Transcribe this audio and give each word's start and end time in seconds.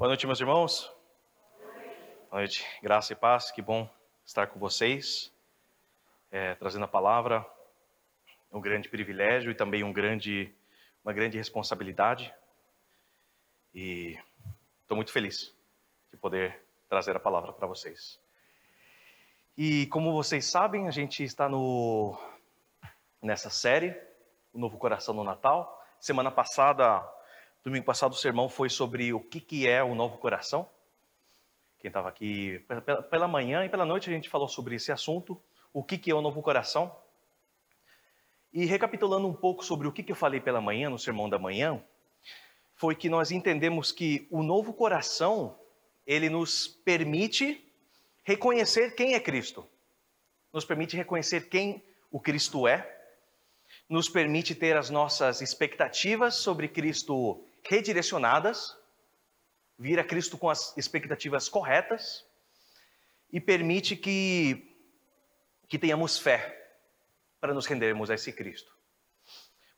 Boa 0.00 0.08
noite, 0.08 0.26
meus 0.26 0.40
irmãos. 0.40 0.90
Boa 2.30 2.40
noite. 2.40 2.66
Graça 2.82 3.12
e 3.12 3.16
paz, 3.16 3.50
que 3.50 3.60
bom 3.60 3.86
estar 4.24 4.46
com 4.46 4.58
vocês, 4.58 5.30
é, 6.30 6.54
trazendo 6.54 6.86
a 6.86 6.88
palavra. 6.88 7.44
É 8.50 8.56
um 8.56 8.62
grande 8.62 8.88
privilégio 8.88 9.50
e 9.50 9.54
também 9.54 9.84
um 9.84 9.92
grande, 9.92 10.54
uma 11.04 11.12
grande 11.12 11.36
responsabilidade. 11.36 12.34
E 13.74 14.18
estou 14.80 14.96
muito 14.96 15.12
feliz 15.12 15.54
de 16.10 16.16
poder 16.16 16.64
trazer 16.88 17.14
a 17.14 17.20
palavra 17.20 17.52
para 17.52 17.66
vocês. 17.66 18.18
E 19.54 19.86
como 19.88 20.14
vocês 20.14 20.46
sabem, 20.46 20.88
a 20.88 20.90
gente 20.90 21.22
está 21.22 21.46
no, 21.46 22.18
nessa 23.20 23.50
série, 23.50 23.94
O 24.50 24.58
Novo 24.58 24.78
Coração 24.78 25.12
no 25.12 25.24
Natal. 25.24 25.78
Semana 26.00 26.30
passada 26.30 27.06
Domingo 27.62 27.84
passado 27.84 28.12
o 28.12 28.16
sermão 28.16 28.48
foi 28.48 28.70
sobre 28.70 29.12
o 29.12 29.20
que, 29.20 29.38
que 29.38 29.68
é 29.68 29.84
o 29.84 29.94
novo 29.94 30.16
coração. 30.16 30.66
Quem 31.78 31.88
estava 31.88 32.08
aqui 32.08 32.58
pela, 32.60 33.02
pela, 33.02 33.28
manhã 33.28 33.64
e 33.66 33.68
pela 33.68 33.84
noite 33.84 34.08
a 34.08 34.12
gente 34.12 34.30
falou 34.30 34.48
sobre 34.48 34.76
esse 34.76 34.90
assunto, 34.90 35.38
o 35.70 35.84
que, 35.84 35.98
que 35.98 36.10
é 36.10 36.14
o 36.14 36.22
novo 36.22 36.40
coração. 36.40 36.94
E 38.50 38.64
recapitulando 38.64 39.28
um 39.28 39.34
pouco 39.34 39.62
sobre 39.62 39.86
o 39.86 39.92
que, 39.92 40.02
que 40.02 40.10
eu 40.10 40.16
falei 40.16 40.40
pela 40.40 40.58
manhã, 40.58 40.88
no 40.88 40.98
sermão 40.98 41.28
da 41.28 41.38
manhã, 41.38 41.82
foi 42.76 42.94
que 42.94 43.10
nós 43.10 43.30
entendemos 43.30 43.92
que 43.92 44.26
o 44.30 44.42
novo 44.42 44.72
coração, 44.72 45.58
ele 46.06 46.30
nos 46.30 46.66
permite 46.66 47.62
reconhecer 48.24 48.94
quem 48.94 49.12
é 49.12 49.20
Cristo. 49.20 49.66
Nos 50.50 50.64
permite 50.64 50.96
reconhecer 50.96 51.50
quem 51.50 51.84
o 52.10 52.18
Cristo 52.18 52.66
é, 52.66 53.00
nos 53.88 54.08
permite 54.08 54.54
ter 54.54 54.76
as 54.78 54.88
nossas 54.88 55.42
expectativas 55.42 56.36
sobre 56.36 56.68
Cristo 56.68 57.44
redirecionadas, 57.64 58.76
vir 59.78 59.98
a 59.98 60.04
Cristo 60.04 60.36
com 60.36 60.48
as 60.48 60.76
expectativas 60.76 61.48
corretas 61.48 62.26
e 63.32 63.40
permite 63.40 63.96
que, 63.96 64.76
que 65.68 65.78
tenhamos 65.78 66.18
fé 66.18 66.56
para 67.40 67.54
nos 67.54 67.66
rendermos 67.66 68.10
a 68.10 68.14
esse 68.14 68.32
Cristo. 68.32 68.70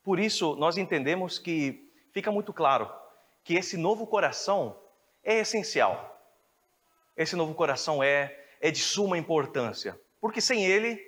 Por 0.03 0.19
isso, 0.19 0.55
nós 0.55 0.77
entendemos 0.77 1.39
que 1.39 1.89
fica 2.11 2.31
muito 2.31 2.51
claro 2.51 2.91
que 3.43 3.55
esse 3.55 3.77
novo 3.77 4.05
coração 4.05 4.77
é 5.23 5.39
essencial. 5.39 6.09
Esse 7.15 7.35
novo 7.35 7.53
coração 7.53 8.03
é, 8.03 8.37
é 8.59 8.71
de 8.71 8.79
suma 8.79 9.17
importância, 9.17 9.99
porque 10.19 10.41
sem 10.41 10.65
ele 10.65 10.99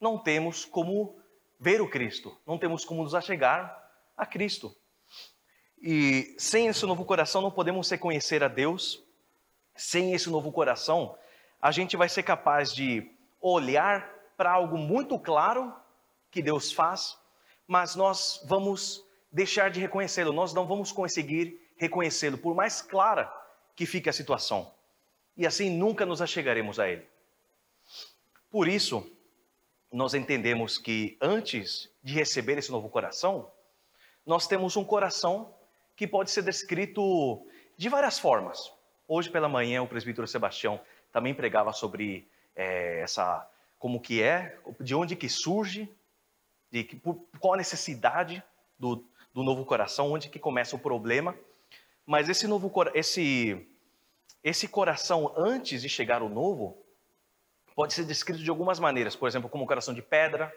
não 0.00 0.18
temos 0.18 0.64
como 0.64 1.20
ver 1.58 1.80
o 1.80 1.88
Cristo, 1.88 2.36
não 2.46 2.58
temos 2.58 2.84
como 2.84 3.02
nos 3.02 3.14
achegar 3.14 3.76
a 4.16 4.24
Cristo. 4.24 4.74
E 5.80 6.34
sem 6.38 6.66
esse 6.66 6.84
novo 6.84 7.04
coração 7.04 7.40
não 7.40 7.50
podemos 7.50 7.88
reconhecer 7.90 8.42
a 8.42 8.48
Deus. 8.48 9.02
Sem 9.74 10.12
esse 10.12 10.28
novo 10.28 10.52
coração, 10.52 11.16
a 11.60 11.70
gente 11.70 11.96
vai 11.96 12.08
ser 12.08 12.22
capaz 12.22 12.74
de 12.74 13.10
olhar 13.40 14.12
para 14.36 14.52
algo 14.52 14.76
muito 14.76 15.18
claro 15.18 15.74
que 16.30 16.42
Deus 16.42 16.70
faz, 16.70 17.18
mas 17.66 17.96
nós 17.96 18.42
vamos 18.44 19.04
deixar 19.32 19.70
de 19.70 19.80
reconhecê-lo, 19.80 20.32
nós 20.32 20.52
não 20.52 20.66
vamos 20.66 20.92
conseguir 20.92 21.60
reconhecê-lo, 21.76 22.36
por 22.36 22.54
mais 22.54 22.82
clara 22.82 23.32
que 23.74 23.86
fique 23.86 24.08
a 24.08 24.12
situação. 24.12 24.72
E 25.36 25.46
assim 25.46 25.70
nunca 25.70 26.04
nos 26.04 26.20
achegaremos 26.20 26.78
a 26.78 26.88
Ele. 26.88 27.06
Por 28.50 28.68
isso, 28.68 29.10
nós 29.90 30.12
entendemos 30.12 30.76
que 30.76 31.16
antes 31.20 31.90
de 32.02 32.12
receber 32.12 32.58
esse 32.58 32.70
novo 32.70 32.88
coração, 32.90 33.50
nós 34.26 34.46
temos 34.46 34.76
um 34.76 34.84
coração 34.84 35.54
que 36.00 36.06
pode 36.06 36.30
ser 36.30 36.40
descrito 36.40 37.46
de 37.76 37.90
várias 37.90 38.18
formas. 38.18 38.72
Hoje 39.06 39.28
pela 39.28 39.50
manhã 39.50 39.82
o 39.82 39.86
presbítero 39.86 40.26
Sebastião 40.26 40.80
também 41.12 41.34
pregava 41.34 41.74
sobre 41.74 42.26
é, 42.56 43.02
essa 43.02 43.46
como 43.78 44.00
que 44.00 44.22
é, 44.22 44.58
de 44.80 44.94
onde 44.94 45.14
que 45.14 45.28
surge, 45.28 45.94
de 46.70 46.84
que, 46.84 46.96
por, 46.96 47.22
qual 47.38 47.52
a 47.52 47.58
necessidade 47.58 48.42
do, 48.78 49.04
do 49.34 49.42
novo 49.42 49.62
coração, 49.66 50.10
onde 50.10 50.30
que 50.30 50.38
começa 50.38 50.74
o 50.74 50.78
problema. 50.78 51.36
Mas 52.06 52.30
esse 52.30 52.46
novo 52.46 52.72
esse 52.94 53.68
esse 54.42 54.66
coração 54.66 55.34
antes 55.36 55.82
de 55.82 55.88
chegar 55.90 56.22
o 56.22 56.30
novo 56.30 56.82
pode 57.74 57.92
ser 57.92 58.06
descrito 58.06 58.42
de 58.42 58.48
algumas 58.48 58.80
maneiras, 58.80 59.14
por 59.14 59.28
exemplo, 59.28 59.50
como 59.50 59.64
um 59.64 59.66
coração 59.66 59.92
de 59.92 60.00
pedra, 60.00 60.50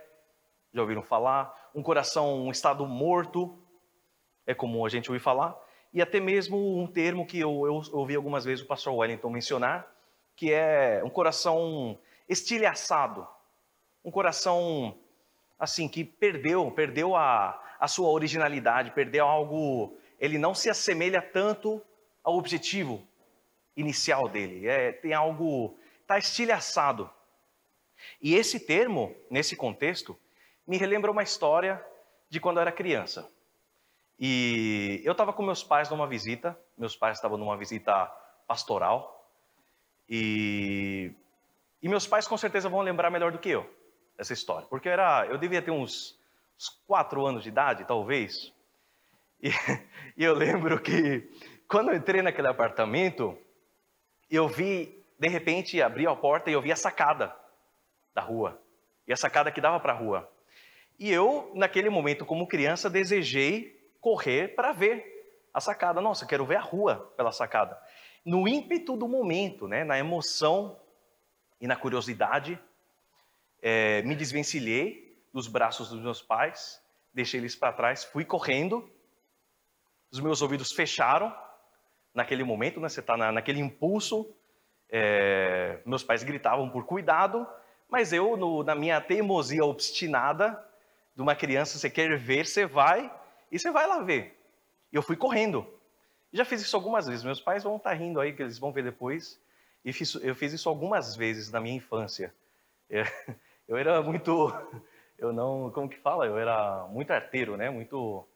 já 0.74 0.80
ouviram 0.80 1.04
falar, 1.04 1.54
um 1.76 1.84
coração 1.84 2.46
um 2.46 2.52
estado 2.52 2.88
morto, 2.88 3.62
é 4.46 4.54
comum 4.54 4.86
a 4.86 4.90
gente 4.90 5.10
ouvir 5.10 5.20
falar, 5.20 5.58
e 5.94 6.02
até 6.02 6.20
mesmo 6.20 6.80
um 6.80 6.88
termo 6.88 7.26
que 7.26 7.40
eu, 7.40 7.66
eu 7.66 7.82
ouvi 7.94 8.16
algumas 8.16 8.44
vezes 8.44 8.64
o 8.64 8.68
pastor 8.68 8.94
Wellington 8.94 9.30
mencionar, 9.30 9.88
que 10.36 10.52
é 10.52 11.02
um 11.04 11.10
coração 11.10 11.98
estilhaçado, 12.28 13.28
um 14.04 14.10
coração 14.10 14.98
assim 15.60 15.88
que 15.88 16.04
perdeu, 16.04 16.70
perdeu 16.72 17.16
a, 17.16 17.62
a 17.80 17.88
sua 17.88 18.10
originalidade, 18.10 18.92
perdeu 18.92 19.26
algo, 19.26 19.98
ele 20.20 20.38
não 20.38 20.54
se 20.54 20.70
assemelha 20.70 21.22
tanto 21.22 21.82
ao 22.24 22.38
objetivo 22.38 23.08
inicial 23.76 24.28
dele, 24.28 24.68
é, 24.68 24.92
tem 24.92 25.14
algo, 25.14 25.78
está 26.02 26.18
estilhaçado. 26.18 27.10
E 28.22 28.36
esse 28.36 28.60
termo, 28.60 29.16
nesse 29.30 29.56
contexto, 29.56 30.18
me 30.68 30.78
relembra 30.78 31.12
uma 31.12 31.24
história 31.24 31.84
de 32.30 32.40
quando 32.40 32.58
eu 32.58 32.62
era 32.62 32.72
criança. 32.72 33.32
E 34.20 35.02
eu 35.04 35.12
estava 35.12 35.34
com 35.34 35.44
meus 35.44 35.64
pais 35.64 35.90
numa 35.90 36.08
visita, 36.08 36.58
meus 36.78 36.96
pais 36.96 37.18
estavam 37.18 37.38
numa 37.38 37.58
visita 37.58 38.06
pastoral, 38.48 39.28
e, 40.08 41.12
e 41.82 41.90
meus 41.90 42.06
pais 42.06 42.28
com 42.28 42.38
certeza 42.38 42.70
vão 42.70 42.82
lembrar 42.82 43.10
melhor 43.10 43.32
do 43.32 43.40
que 43.40 43.50
eu 43.50 43.70
essa 44.18 44.34
história, 44.34 44.68
porque 44.68 44.88
eu, 44.88 44.94
era, 44.94 45.26
eu 45.26 45.38
devia 45.38 45.62
ter 45.62 45.72
uns, 45.72 46.20
uns 46.58 46.70
quatro 46.86 47.26
anos 47.26 47.44
de 47.44 47.50
idade, 47.50 47.86
talvez, 47.86 48.54
e, 49.42 49.50
e 50.16 50.24
eu 50.24 50.34
lembro 50.34 50.80
que 50.80 51.28
quando 51.68 51.90
eu 51.90 51.98
entrei 51.98 52.22
naquele 52.22 52.48
apartamento, 52.48 53.38
eu 54.30 54.48
vi, 54.48 55.04
de 55.20 55.28
repente, 55.28 55.82
abri 55.82 56.08
a 56.08 56.16
porta 56.16 56.50
e 56.50 56.54
eu 56.54 56.62
vi 56.62 56.72
a 56.72 56.76
sacada 56.76 57.36
da 58.14 58.22
rua, 58.22 58.62
e 59.08 59.14
a 59.14 59.18
sacada 59.18 59.52
que 59.52 59.60
dava 59.60 59.80
para 59.80 59.94
a 59.94 59.96
rua. 59.96 60.30
E 61.00 61.12
eu, 61.12 61.52
naquele 61.56 61.90
momento, 61.90 62.26
como 62.26 62.48
criança, 62.48 62.90
desejei 62.90 63.83
correr 64.04 64.50
para 64.50 64.74
ver 64.74 65.50
a 65.54 65.62
sacada. 65.62 66.02
Nossa, 66.02 66.26
quero 66.26 66.46
ver 66.46 66.58
a 66.58 66.62
rua 66.62 67.14
pela 67.16 67.32
sacada. 67.32 67.82
No 68.26 68.46
ímpeto 68.48 68.98
do 68.98 69.08
momento, 69.08 69.66
né, 69.66 69.86
na 69.86 69.98
emoção 69.98 70.78
e 71.60 71.66
na 71.66 71.78
curiosidade, 71.78 72.60
é, 73.62 74.02
me 74.02 74.14
desvencilhei 74.14 75.18
dos 75.34 75.48
braços 75.48 75.90
dos 75.90 76.02
meus 76.02 76.22
pais, 76.22 76.84
deixei 77.14 77.40
eles 77.40 77.56
para 77.56 77.72
trás, 77.72 78.04
fui 78.04 78.26
correndo, 78.26 78.92
os 80.12 80.20
meus 80.20 80.42
ouvidos 80.42 80.74
fecharam 80.74 81.34
naquele 82.14 82.44
momento, 82.44 82.82
né, 82.82 82.90
você 82.90 83.00
está 83.00 83.16
na, 83.16 83.32
naquele 83.32 83.62
impulso, 83.62 84.30
é, 84.90 85.80
meus 85.86 86.04
pais 86.04 86.24
gritavam 86.24 86.70
por 86.70 86.86
cuidado, 86.86 87.48
mas 87.90 88.12
eu, 88.12 88.36
no, 88.36 88.64
na 88.64 88.76
minha 88.76 89.00
teimosia 89.00 89.64
obstinada 89.64 90.62
de 91.16 91.22
uma 91.22 91.36
criança, 91.36 91.80
você 91.80 91.90
quer 91.90 92.18
ver, 92.18 92.46
você 92.46 92.66
vai, 92.66 93.10
e 93.54 93.60
você 93.60 93.70
vai 93.70 93.86
lá 93.86 94.02
ver. 94.02 94.36
E 94.92 94.96
eu 94.96 95.04
fui 95.04 95.16
correndo. 95.16 95.64
Já 96.32 96.44
fiz 96.44 96.60
isso 96.60 96.76
algumas 96.76 97.06
vezes. 97.06 97.24
Meus 97.24 97.40
pais 97.40 97.64
vão 97.64 97.76
estar 97.78 97.92
tá 97.92 97.96
rindo 97.96 98.20
aí, 98.20 98.34
que 98.34 98.42
eles 98.42 98.58
vão 98.58 98.72
ver 98.72 98.84
depois. 98.84 99.40
E 99.86 99.94
fiz, 99.94 100.16
eu 100.16 100.34
fiz 100.34 100.54
isso 100.54 100.68
algumas 100.68 101.16
vezes 101.16 101.52
na 101.52 101.62
minha 101.62 101.76
infância. 101.76 102.34
Eu, 102.90 103.04
eu 103.70 103.78
era 103.78 104.02
muito. 104.02 104.52
Eu 105.20 105.32
não. 105.32 105.70
Como 105.70 105.88
que 105.88 106.00
fala? 106.00 106.26
Eu 106.26 106.36
era 106.36 106.88
muito 106.88 107.12
arteiro, 107.12 107.56
né? 107.56 107.70
Muito. 107.70 108.28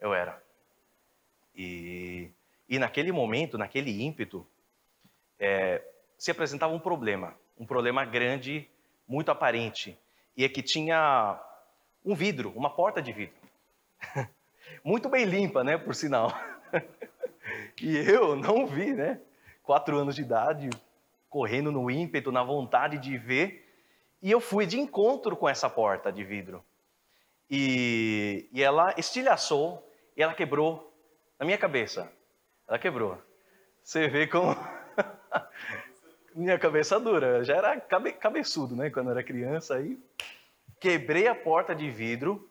Eu 0.00 0.14
era. 0.14 0.42
E, 1.54 2.30
e 2.66 2.78
naquele 2.78 3.12
momento, 3.12 3.58
naquele 3.58 4.02
ímpeto, 4.02 4.46
é, 5.38 5.82
se 6.16 6.30
apresentava 6.30 6.72
um 6.72 6.80
problema. 6.80 7.34
Um 7.58 7.66
problema 7.66 8.06
grande, 8.06 8.66
muito 9.06 9.30
aparente. 9.30 9.98
E 10.34 10.44
é 10.44 10.48
que 10.48 10.62
tinha 10.62 11.38
um 12.02 12.14
vidro, 12.14 12.54
uma 12.56 12.70
porta 12.70 13.02
de 13.02 13.12
vidro. 13.12 13.36
Muito 14.84 15.08
bem 15.08 15.24
limpa, 15.24 15.64
né, 15.64 15.76
por 15.76 15.94
sinal. 15.94 16.32
e 17.80 17.96
eu 17.96 18.36
não 18.36 18.66
vi, 18.66 18.92
né? 18.92 19.20
Quatro 19.62 19.98
anos 19.98 20.14
de 20.14 20.22
idade, 20.22 20.70
correndo 21.28 21.72
no 21.72 21.90
ímpeto, 21.90 22.30
na 22.30 22.42
vontade 22.42 22.98
de 22.98 23.18
ver. 23.18 23.66
E 24.22 24.30
eu 24.30 24.40
fui 24.40 24.66
de 24.66 24.78
encontro 24.78 25.36
com 25.36 25.48
essa 25.48 25.68
porta 25.68 26.12
de 26.12 26.24
vidro. 26.24 26.64
E, 27.50 28.48
e 28.52 28.62
ela 28.62 28.94
estilhaçou 28.96 29.88
e 30.16 30.22
ela 30.22 30.34
quebrou 30.34 30.92
na 31.38 31.44
minha 31.46 31.58
cabeça. 31.58 32.10
Ela 32.66 32.78
quebrou. 32.78 33.18
Você 33.82 34.08
vê 34.08 34.26
como. 34.26 34.56
minha 36.34 36.58
cabeça 36.58 36.98
dura. 36.98 37.38
Eu 37.38 37.44
já 37.44 37.56
era 37.56 37.80
cabe, 37.80 38.12
cabeçudo, 38.12 38.74
né? 38.74 38.90
Quando 38.90 39.06
eu 39.06 39.12
era 39.12 39.22
criança. 39.22 39.76
Aí 39.76 39.98
quebrei 40.80 41.28
a 41.28 41.34
porta 41.34 41.74
de 41.74 41.90
vidro 41.90 42.50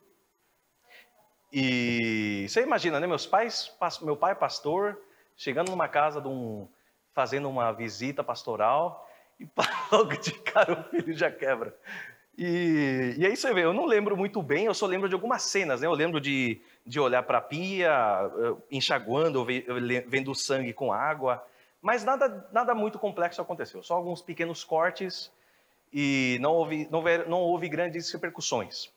e 1.57 2.50
você 2.50 2.63
imagina, 2.63 3.00
né? 3.00 3.07
Meus 3.07 3.25
pais, 3.25 3.72
meu 4.02 4.18
pai 4.18 4.34
é 4.34 4.36
pastor, 4.36 5.00
chegando 5.38 5.69
numa 5.72 5.88
casa 5.88 6.19
de 6.19 6.28
um, 6.28 6.68
fazendo 7.13 7.48
uma 7.48 7.72
visita 7.72 8.22
pastoral 8.22 9.10
e 9.40 9.48
logo 9.90 10.18
de 10.18 10.34
cara 10.34 10.81
o 10.81 10.84
filho 10.90 11.13
já 11.13 11.31
quebra. 11.31 11.74
E, 12.38 13.16
e 13.18 13.25
aí 13.25 13.38
você 13.38 13.54
vê, 13.54 13.63
eu 13.63 13.72
não 13.72 13.86
lembro 13.86 14.18
muito 14.18 14.44
bem, 14.44 14.66
eu 14.66 14.74
só 14.74 14.86
lembro 14.86 15.07
de 15.07 15.16
algumas 15.16 15.44
cenas, 15.44 15.80
né? 15.80 15.88
Eu 15.88 15.94
lembro 15.94 16.19
de, 16.19 16.60
de 16.86 17.00
olhar 17.00 17.24
para 17.24 17.38
a 17.38 17.42
pia, 17.42 17.90
enxaguando, 18.69 19.46
vendo 20.08 20.36
sangue 20.36 20.74
com 20.74 20.92
água, 20.92 21.42
mas 21.81 22.04
nada, 22.04 22.50
nada 22.51 22.75
muito 22.75 23.00
complexo 23.00 23.42
aconteceu, 23.42 23.81
só 23.81 23.94
alguns 23.94 24.22
pequenos 24.22 24.66
cortes 24.66 25.31
e 25.94 26.38
não 26.42 26.51
houve, 26.51 26.86
não, 26.92 27.00
houve, 27.00 27.18
não 27.19 27.40
houve 27.40 27.69
grandes 27.69 28.12
repercussões. 28.12 28.92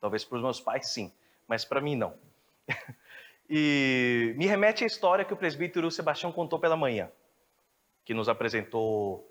Talvez 0.00 0.24
para 0.24 0.36
os 0.36 0.42
meus 0.44 0.60
pais 0.60 0.92
sim, 0.92 1.12
mas 1.52 1.66
para 1.66 1.82
mim 1.82 1.94
não. 1.96 2.18
e 3.46 4.34
me 4.38 4.46
remete 4.46 4.84
à 4.84 4.86
história 4.86 5.22
que 5.22 5.34
o 5.34 5.36
presbítero 5.36 5.90
Sebastião 5.90 6.32
contou 6.32 6.58
pela 6.58 6.78
manhã, 6.78 7.12
que 8.06 8.14
nos 8.14 8.26
apresentou 8.26 9.30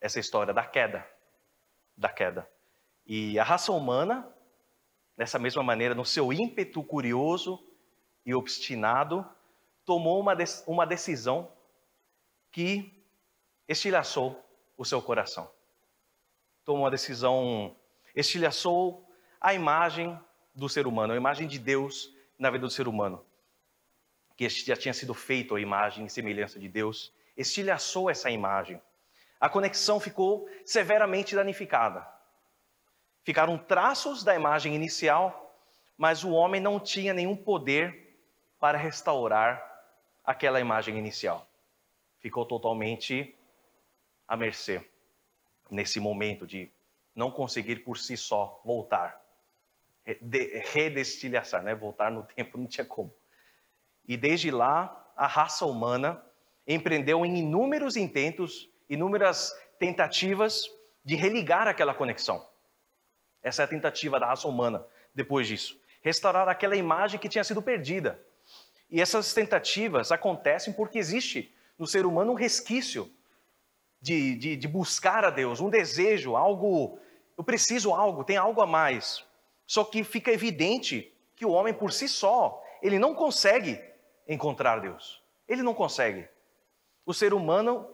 essa 0.00 0.18
história 0.18 0.54
da 0.54 0.64
queda, 0.64 1.06
da 1.94 2.08
queda. 2.08 2.48
E 3.04 3.38
a 3.38 3.44
raça 3.44 3.72
humana, 3.72 4.26
dessa 5.18 5.38
mesma 5.38 5.62
maneira, 5.62 5.94
no 5.94 6.02
seu 6.02 6.32
ímpeto 6.32 6.82
curioso 6.82 7.62
e 8.24 8.34
obstinado, 8.34 9.28
tomou 9.84 10.18
uma, 10.18 10.34
uma 10.66 10.86
decisão 10.86 11.52
que 12.50 13.04
estilhaçou 13.68 14.42
o 14.78 14.84
seu 14.86 15.02
coração. 15.02 15.52
Tomou 16.64 16.84
uma 16.84 16.90
decisão, 16.90 17.76
estilhaçou 18.16 19.06
a 19.38 19.52
imagem 19.52 20.18
do 20.60 20.68
ser 20.68 20.86
humano, 20.86 21.12
a 21.12 21.16
imagem 21.16 21.48
de 21.48 21.58
Deus 21.58 22.14
na 22.38 22.50
vida 22.50 22.66
do 22.66 22.70
ser 22.70 22.86
humano, 22.86 23.24
que 24.36 24.48
já 24.48 24.76
tinha 24.76 24.94
sido 24.94 25.12
feito 25.12 25.56
a 25.56 25.60
imagem 25.60 26.06
e 26.06 26.10
semelhança 26.10 26.58
de 26.58 26.68
Deus, 26.68 27.12
estilhaçou 27.36 28.08
essa 28.08 28.30
imagem. 28.30 28.80
A 29.40 29.48
conexão 29.48 29.98
ficou 29.98 30.48
severamente 30.64 31.34
danificada. 31.34 32.06
Ficaram 33.24 33.58
traços 33.58 34.22
da 34.22 34.34
imagem 34.34 34.74
inicial, 34.74 35.58
mas 35.96 36.24
o 36.24 36.30
homem 36.30 36.60
não 36.60 36.78
tinha 36.78 37.12
nenhum 37.12 37.36
poder 37.36 38.16
para 38.58 38.78
restaurar 38.78 39.66
aquela 40.24 40.60
imagem 40.60 40.96
inicial. 40.98 41.46
Ficou 42.18 42.44
totalmente 42.44 43.34
à 44.28 44.36
mercê 44.36 44.86
nesse 45.70 45.98
momento 45.98 46.46
de 46.46 46.70
não 47.14 47.30
conseguir 47.30 47.76
por 47.76 47.98
si 47.98 48.16
só 48.16 48.60
voltar, 48.64 49.20
redestilhaçar, 50.72 51.62
né? 51.62 51.74
voltar 51.74 52.10
no 52.10 52.22
tempo 52.22 52.58
não 52.58 52.66
tinha 52.66 52.84
como. 52.84 53.14
E 54.06 54.16
desde 54.16 54.50
lá, 54.50 55.12
a 55.16 55.26
raça 55.26 55.66
humana 55.66 56.22
empreendeu 56.66 57.24
em 57.24 57.38
inúmeros 57.38 57.96
intentos, 57.96 58.68
inúmeras 58.88 59.54
tentativas 59.78 60.64
de 61.04 61.16
religar 61.16 61.66
aquela 61.68 61.94
conexão. 61.94 62.46
Essa 63.42 63.62
é 63.62 63.64
a 63.64 63.68
tentativa 63.68 64.20
da 64.20 64.26
raça 64.26 64.46
humana 64.46 64.84
depois 65.14 65.46
disso. 65.46 65.80
Restaurar 66.02 66.48
aquela 66.48 66.76
imagem 66.76 67.18
que 67.18 67.28
tinha 67.28 67.44
sido 67.44 67.62
perdida. 67.62 68.20
E 68.90 69.00
essas 69.00 69.32
tentativas 69.32 70.10
acontecem 70.10 70.72
porque 70.72 70.98
existe 70.98 71.54
no 71.78 71.86
ser 71.86 72.04
humano 72.04 72.32
um 72.32 72.36
resquício 72.36 73.10
de, 74.00 74.34
de, 74.34 74.56
de 74.56 74.68
buscar 74.68 75.24
a 75.24 75.30
Deus, 75.30 75.60
um 75.60 75.70
desejo, 75.70 76.36
algo. 76.36 76.98
Eu 77.36 77.44
preciso 77.44 77.94
algo, 77.94 78.24
tem 78.24 78.36
algo 78.36 78.60
a 78.60 78.66
mais. 78.66 79.24
Só 79.70 79.84
que 79.84 80.02
fica 80.02 80.32
evidente 80.32 81.14
que 81.36 81.46
o 81.46 81.52
homem 81.52 81.72
por 81.72 81.92
si 81.92 82.08
só, 82.08 82.60
ele 82.82 82.98
não 82.98 83.14
consegue 83.14 83.80
encontrar 84.26 84.80
Deus. 84.80 85.22
Ele 85.46 85.62
não 85.62 85.72
consegue. 85.72 86.28
O 87.06 87.14
ser 87.14 87.32
humano 87.32 87.88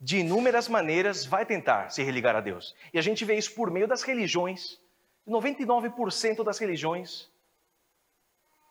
de 0.00 0.18
inúmeras 0.18 0.68
maneiras, 0.68 1.26
vai 1.26 1.44
tentar 1.44 1.90
se 1.90 2.00
religar 2.04 2.36
a 2.36 2.40
Deus. 2.40 2.76
E 2.94 2.98
a 3.00 3.02
gente 3.02 3.24
vê 3.24 3.36
isso 3.36 3.52
por 3.56 3.72
meio 3.72 3.88
das 3.88 4.02
religiões. 4.02 4.78
99% 5.26 6.44
das 6.44 6.58
religiões 6.58 7.28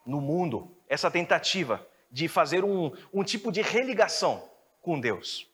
no 0.05 0.21
mundo, 0.21 0.73
essa 0.87 1.11
tentativa 1.11 1.85
de 2.09 2.29
fazer 2.29 2.63
um, 2.63 2.93
um 3.13 3.21
tipo 3.21 3.51
de 3.51 3.61
religação 3.61 4.49
com 4.81 4.97
Deus. 4.97 5.45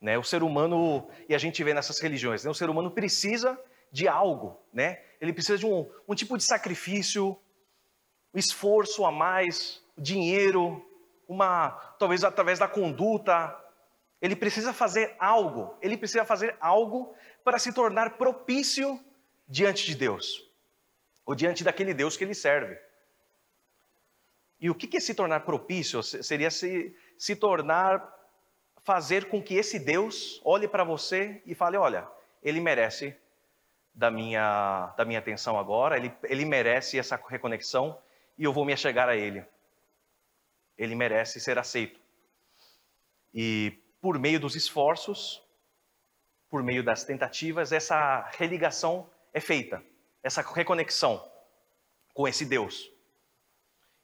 Né? 0.00 0.16
O 0.16 0.22
ser 0.22 0.44
humano, 0.44 1.04
e 1.28 1.34
a 1.34 1.38
gente 1.38 1.64
vê 1.64 1.74
nessas 1.74 1.98
religiões, 1.98 2.44
né? 2.44 2.50
o 2.52 2.54
ser 2.54 2.70
humano 2.70 2.92
precisa 2.92 3.60
de 3.90 4.06
algo, 4.06 4.56
né? 4.72 5.02
Ele 5.22 5.32
precisa 5.32 5.56
de 5.56 5.64
um, 5.64 5.88
um 6.08 6.16
tipo 6.16 6.36
de 6.36 6.42
sacrifício, 6.42 7.38
esforço 8.34 9.04
a 9.04 9.12
mais, 9.12 9.80
dinheiro, 9.96 10.84
uma 11.28 11.70
talvez 11.96 12.24
através 12.24 12.58
da 12.58 12.66
conduta, 12.66 13.56
ele 14.20 14.34
precisa 14.34 14.72
fazer 14.72 15.14
algo, 15.20 15.78
ele 15.80 15.96
precisa 15.96 16.24
fazer 16.24 16.56
algo 16.60 17.14
para 17.44 17.56
se 17.60 17.72
tornar 17.72 18.18
propício 18.18 19.00
diante 19.46 19.86
de 19.86 19.94
Deus, 19.94 20.44
ou 21.24 21.36
diante 21.36 21.62
daquele 21.62 21.94
Deus 21.94 22.16
que 22.16 22.24
ele 22.24 22.34
serve. 22.34 22.76
E 24.60 24.68
o 24.68 24.74
que 24.74 24.96
é 24.96 25.00
se 25.00 25.14
tornar 25.14 25.44
propício? 25.44 26.02
Seria 26.02 26.50
se, 26.50 26.96
se 27.16 27.36
tornar, 27.36 28.12
fazer 28.82 29.26
com 29.26 29.40
que 29.40 29.54
esse 29.54 29.78
Deus 29.78 30.40
olhe 30.44 30.66
para 30.66 30.82
você 30.82 31.40
e 31.46 31.54
fale: 31.54 31.76
olha, 31.76 32.08
ele 32.42 32.60
merece 32.60 33.16
da 33.94 34.10
minha, 34.10 34.94
da 34.96 35.04
minha 35.04 35.18
atenção 35.18 35.58
agora, 35.58 35.96
ele, 35.96 36.12
ele 36.24 36.44
merece 36.44 36.98
essa 36.98 37.20
reconexão 37.28 37.98
e 38.38 38.44
eu 38.44 38.52
vou 38.52 38.64
me 38.64 38.72
achegar 38.72 39.08
a 39.08 39.16
ele. 39.16 39.44
Ele 40.78 40.94
merece 40.94 41.40
ser 41.40 41.58
aceito. 41.58 42.00
E 43.34 43.78
por 44.00 44.18
meio 44.18 44.40
dos 44.40 44.56
esforços, 44.56 45.42
por 46.50 46.62
meio 46.62 46.82
das 46.82 47.04
tentativas, 47.04 47.72
essa 47.72 48.28
religação 48.36 49.08
é 49.32 49.40
feita, 49.40 49.82
essa 50.22 50.42
reconexão 50.42 51.22
com 52.12 52.28
esse 52.28 52.44
Deus. 52.44 52.90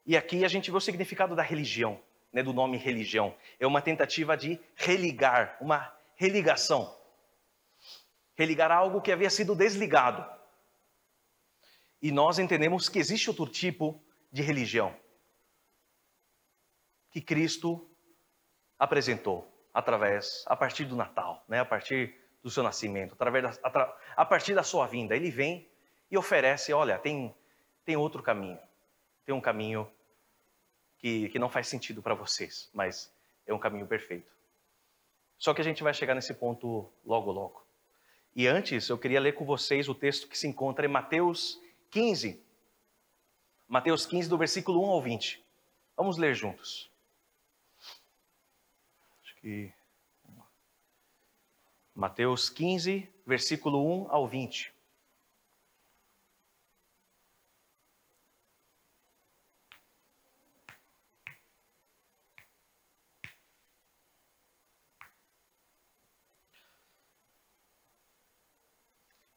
E 0.06 0.16
aqui 0.16 0.44
a 0.44 0.48
gente 0.48 0.70
vê 0.70 0.76
o 0.76 0.80
significado 0.80 1.36
da 1.36 1.42
religião, 1.42 2.00
né, 2.32 2.42
do 2.42 2.52
nome 2.52 2.78
religião. 2.78 3.34
É 3.60 3.66
uma 3.66 3.82
tentativa 3.82 4.36
de 4.36 4.58
religar, 4.74 5.58
uma 5.60 5.92
religação. 6.16 6.97
Religar 8.38 8.70
algo 8.70 9.02
que 9.02 9.10
havia 9.10 9.28
sido 9.28 9.52
desligado. 9.52 10.24
E 12.00 12.12
nós 12.12 12.38
entendemos 12.38 12.88
que 12.88 13.00
existe 13.00 13.28
outro 13.28 13.48
tipo 13.48 14.00
de 14.30 14.42
religião 14.42 14.94
que 17.10 17.20
Cristo 17.20 17.90
apresentou 18.78 19.52
através, 19.74 20.44
a 20.46 20.54
partir 20.54 20.84
do 20.84 20.94
Natal, 20.94 21.44
né? 21.48 21.58
a 21.58 21.64
partir 21.64 22.14
do 22.40 22.48
seu 22.48 22.62
nascimento, 22.62 23.14
através 23.14 23.42
da, 23.42 23.68
atra, 23.68 23.96
a 24.16 24.24
partir 24.24 24.54
da 24.54 24.62
sua 24.62 24.86
vinda. 24.86 25.16
Ele 25.16 25.32
vem 25.32 25.68
e 26.08 26.16
oferece: 26.16 26.72
olha, 26.72 26.96
tem, 26.96 27.34
tem 27.84 27.96
outro 27.96 28.22
caminho. 28.22 28.60
Tem 29.26 29.34
um 29.34 29.40
caminho 29.40 29.90
que, 30.98 31.28
que 31.30 31.40
não 31.40 31.48
faz 31.48 31.66
sentido 31.66 32.00
para 32.00 32.14
vocês, 32.14 32.70
mas 32.72 33.12
é 33.44 33.52
um 33.52 33.58
caminho 33.58 33.86
perfeito. 33.86 34.30
Só 35.36 35.52
que 35.52 35.60
a 35.60 35.64
gente 35.64 35.82
vai 35.82 35.92
chegar 35.92 36.14
nesse 36.14 36.34
ponto 36.34 36.88
logo, 37.04 37.32
logo. 37.32 37.67
E 38.34 38.46
antes, 38.46 38.88
eu 38.88 38.98
queria 38.98 39.20
ler 39.20 39.32
com 39.32 39.44
vocês 39.44 39.88
o 39.88 39.94
texto 39.94 40.28
que 40.28 40.38
se 40.38 40.46
encontra 40.46 40.86
em 40.86 40.88
Mateus 40.88 41.60
15. 41.90 42.40
Mateus 43.66 44.06
15, 44.06 44.28
do 44.28 44.38
versículo 44.38 44.84
1 44.84 44.90
ao 44.90 45.02
20. 45.02 45.44
Vamos 45.96 46.16
ler 46.16 46.34
juntos 46.34 46.88
que. 49.40 49.72
Mateus 51.94 52.48
15, 52.48 53.08
versículo 53.26 54.04
1 54.04 54.12
ao 54.12 54.28
20. 54.28 54.72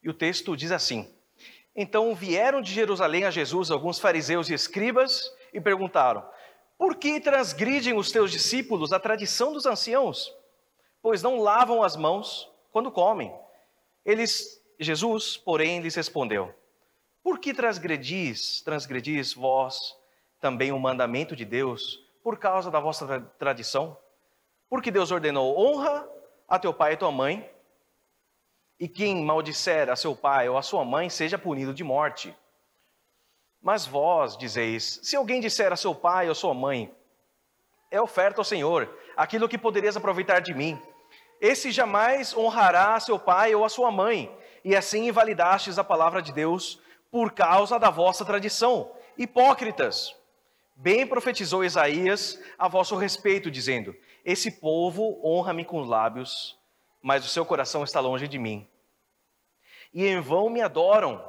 E 0.02 0.10
o 0.10 0.14
texto 0.14 0.56
diz 0.56 0.72
assim: 0.72 1.12
Então 1.74 2.14
vieram 2.14 2.60
de 2.60 2.72
Jerusalém 2.72 3.24
a 3.24 3.30
Jesus 3.30 3.70
alguns 3.70 3.98
fariseus 3.98 4.48
e 4.50 4.54
escribas 4.54 5.32
e 5.52 5.60
perguntaram: 5.60 6.24
por 6.82 6.96
que 6.96 7.20
transgridem 7.20 7.96
os 7.96 8.10
teus 8.10 8.32
discípulos 8.32 8.92
a 8.92 8.98
tradição 8.98 9.52
dos 9.52 9.66
anciãos? 9.66 10.34
Pois 11.00 11.22
não 11.22 11.38
lavam 11.38 11.80
as 11.80 11.94
mãos 11.94 12.50
quando 12.72 12.90
comem. 12.90 13.32
Eles, 14.04 14.60
Jesus, 14.80 15.36
porém, 15.36 15.78
lhes 15.78 15.94
respondeu: 15.94 16.52
Por 17.22 17.38
que 17.38 17.54
transgredis, 17.54 18.62
transgredis 18.62 19.32
vós 19.32 19.96
também 20.40 20.72
o 20.72 20.78
mandamento 20.80 21.36
de 21.36 21.44
Deus 21.44 22.04
por 22.20 22.36
causa 22.36 22.68
da 22.68 22.80
vossa 22.80 23.06
tra 23.06 23.20
tradição? 23.20 23.96
Porque 24.68 24.90
Deus 24.90 25.12
ordenou: 25.12 25.56
honra 25.56 26.04
a 26.48 26.58
teu 26.58 26.74
pai 26.74 26.94
e 26.94 26.96
tua 26.96 27.12
mãe, 27.12 27.48
e 28.82 28.88
quem 28.88 29.24
maldisser 29.24 29.88
a 29.88 29.94
seu 29.94 30.16
pai 30.16 30.48
ou 30.48 30.58
a 30.58 30.62
sua 30.62 30.84
mãe 30.84 31.08
seja 31.08 31.38
punido 31.38 31.72
de 31.72 31.84
morte. 31.84 32.36
Mas 33.62 33.86
vós 33.86 34.36
dizeis: 34.36 34.98
se 35.04 35.14
alguém 35.14 35.40
disser 35.40 35.72
a 35.72 35.76
seu 35.76 35.94
pai 35.94 36.28
ou 36.28 36.34
sua 36.34 36.52
mãe, 36.52 36.92
é 37.92 38.00
oferta 38.00 38.40
ao 38.40 38.44
Senhor, 38.44 38.92
aquilo 39.16 39.48
que 39.48 39.56
poderias 39.56 39.96
aproveitar 39.96 40.40
de 40.40 40.52
mim. 40.52 40.82
Esse 41.40 41.70
jamais 41.70 42.36
honrará 42.36 42.98
seu 42.98 43.20
pai 43.20 43.54
ou 43.54 43.64
a 43.64 43.68
sua 43.68 43.92
mãe, 43.92 44.36
e 44.64 44.74
assim 44.74 45.06
invalidastes 45.06 45.78
a 45.78 45.84
palavra 45.84 46.20
de 46.20 46.32
Deus 46.32 46.80
por 47.08 47.30
causa 47.30 47.78
da 47.78 47.88
vossa 47.88 48.24
tradição. 48.24 48.90
Hipócritas! 49.16 50.12
Bem 50.74 51.06
profetizou 51.06 51.64
Isaías 51.64 52.36
a 52.58 52.66
vosso 52.66 52.96
respeito, 52.96 53.48
dizendo: 53.48 53.94
Esse 54.24 54.50
povo 54.50 55.20
honra-me 55.24 55.64
com 55.64 55.80
os 55.80 55.88
lábios, 55.88 56.58
mas 57.00 57.24
o 57.24 57.28
seu 57.28 57.46
coração 57.46 57.84
está 57.84 58.00
longe 58.00 58.26
de 58.26 58.40
mim. 58.40 58.68
E 59.92 60.06
em 60.06 60.20
vão 60.20 60.48
me 60.48 60.60
adoram, 60.60 61.22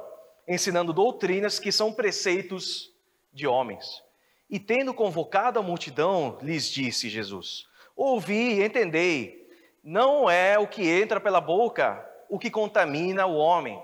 ensinando 0.46 0.92
doutrinas 0.92 1.58
que 1.58 1.70
são 1.70 1.92
preceitos 1.92 2.92
de 3.32 3.46
homens. 3.46 4.02
E 4.48 4.58
tendo 4.58 4.94
convocado 4.94 5.58
a 5.58 5.62
multidão, 5.62 6.38
lhes 6.40 6.70
disse 6.70 7.08
Jesus: 7.08 7.66
Ouvi 7.96 8.60
e 8.60 8.64
entendei, 8.64 9.48
não 9.82 10.30
é 10.30 10.58
o 10.58 10.66
que 10.66 10.88
entra 10.88 11.20
pela 11.20 11.40
boca 11.40 12.10
o 12.28 12.38
que 12.38 12.50
contamina 12.50 13.26
o 13.26 13.36
homem, 13.36 13.80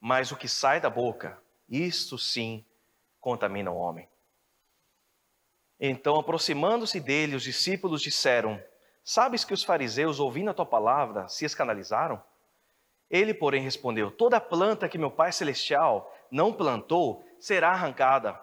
mas 0.00 0.32
o 0.32 0.36
que 0.36 0.48
sai 0.48 0.80
da 0.80 0.90
boca, 0.90 1.40
isto 1.68 2.18
sim 2.18 2.64
contamina 3.20 3.70
o 3.70 3.76
homem. 3.76 4.08
Então, 5.78 6.18
aproximando-se 6.18 6.98
dele, 6.98 7.36
os 7.36 7.42
discípulos 7.42 8.02
disseram: 8.02 8.62
Sabes 9.04 9.44
que 9.44 9.54
os 9.54 9.62
fariseus, 9.62 10.18
ouvindo 10.18 10.50
a 10.50 10.54
tua 10.54 10.66
palavra, 10.66 11.28
se 11.28 11.44
escandalizaram? 11.44 12.22
Ele, 13.10 13.34
porém, 13.34 13.62
respondeu: 13.62 14.10
Toda 14.10 14.40
planta 14.40 14.88
que 14.88 14.98
meu 14.98 15.10
Pai 15.10 15.32
Celestial 15.32 16.14
não 16.30 16.52
plantou 16.52 17.24
será 17.38 17.70
arrancada. 17.70 18.40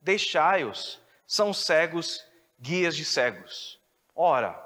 Deixai-os, 0.00 1.00
são 1.26 1.54
cegos, 1.54 2.22
guias 2.60 2.94
de 2.94 3.04
cegos. 3.04 3.80
Ora, 4.14 4.62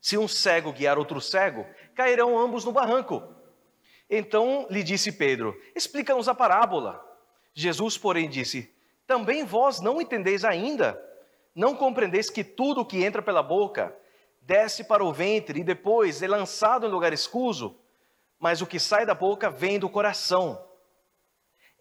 se 0.00 0.18
um 0.18 0.28
cego 0.28 0.72
guiar 0.72 0.98
outro 0.98 1.20
cego, 1.20 1.66
cairão 1.94 2.38
ambos 2.38 2.64
no 2.64 2.72
barranco. 2.72 3.22
Então 4.08 4.66
lhe 4.70 4.82
disse 4.82 5.10
Pedro: 5.10 5.58
Explica-nos 5.74 6.28
a 6.28 6.34
parábola. 6.34 7.02
Jesus, 7.54 7.96
porém, 7.96 8.28
disse: 8.28 8.72
Também 9.06 9.44
vós 9.44 9.80
não 9.80 10.00
entendeis 10.00 10.44
ainda? 10.44 11.02
Não 11.54 11.74
compreendeis 11.74 12.28
que 12.28 12.44
tudo 12.44 12.82
o 12.82 12.84
que 12.84 13.02
entra 13.02 13.22
pela 13.22 13.42
boca 13.42 13.96
desce 14.42 14.84
para 14.84 15.02
o 15.02 15.12
ventre 15.12 15.60
e 15.60 15.64
depois 15.64 16.22
é 16.22 16.28
lançado 16.28 16.86
em 16.86 16.90
lugar 16.90 17.12
escuso? 17.14 17.76
Mas 18.38 18.60
o 18.60 18.66
que 18.66 18.78
sai 18.78 19.06
da 19.06 19.14
boca 19.14 19.50
vem 19.50 19.78
do 19.78 19.88
coração. 19.88 20.62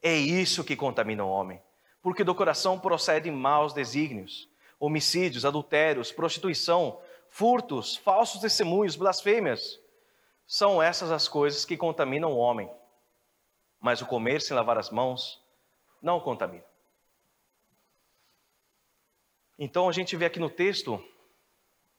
É 0.01 0.13
isso 0.13 0.63
que 0.63 0.75
contamina 0.75 1.23
o 1.23 1.29
homem, 1.29 1.61
porque 2.01 2.23
do 2.23 2.35
coração 2.35 2.79
procedem 2.79 3.31
maus 3.31 3.73
desígnios, 3.73 4.47
homicídios, 4.79 5.45
adultérios, 5.45 6.11
prostituição, 6.11 7.01
furtos, 7.27 7.97
falsos 7.97 8.39
testemunhos, 8.39 8.95
blasfêmias. 8.95 9.79
São 10.47 10.81
essas 10.81 11.11
as 11.11 11.27
coisas 11.27 11.65
que 11.65 11.75
contaminam 11.75 12.31
o 12.31 12.37
homem. 12.37 12.69
Mas 13.79 14.01
o 14.01 14.05
comer 14.05 14.41
sem 14.41 14.55
lavar 14.55 14.77
as 14.77 14.89
mãos 14.89 15.43
não 16.01 16.17
o 16.17 16.21
contamina. 16.21 16.63
Então 19.57 19.89
a 19.89 19.91
gente 19.91 20.15
vê 20.15 20.25
aqui 20.25 20.39
no 20.39 20.49
texto, 20.49 21.03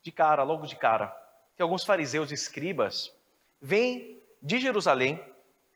de 0.01 0.11
cara, 0.11 0.43
logo 0.43 0.65
de 0.65 0.75
cara, 0.75 1.15
que 1.55 1.61
alguns 1.61 1.83
fariseus 1.83 2.31
e 2.31 2.35
escribas 2.35 3.13
vêm 3.59 4.16
de 4.41 4.59
Jerusalém 4.59 5.23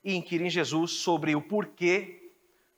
e 0.03 0.15
inquirem 0.15 0.49
Jesus 0.49 0.91
sobre 0.91 1.35
o 1.35 1.41
porquê 1.41 2.31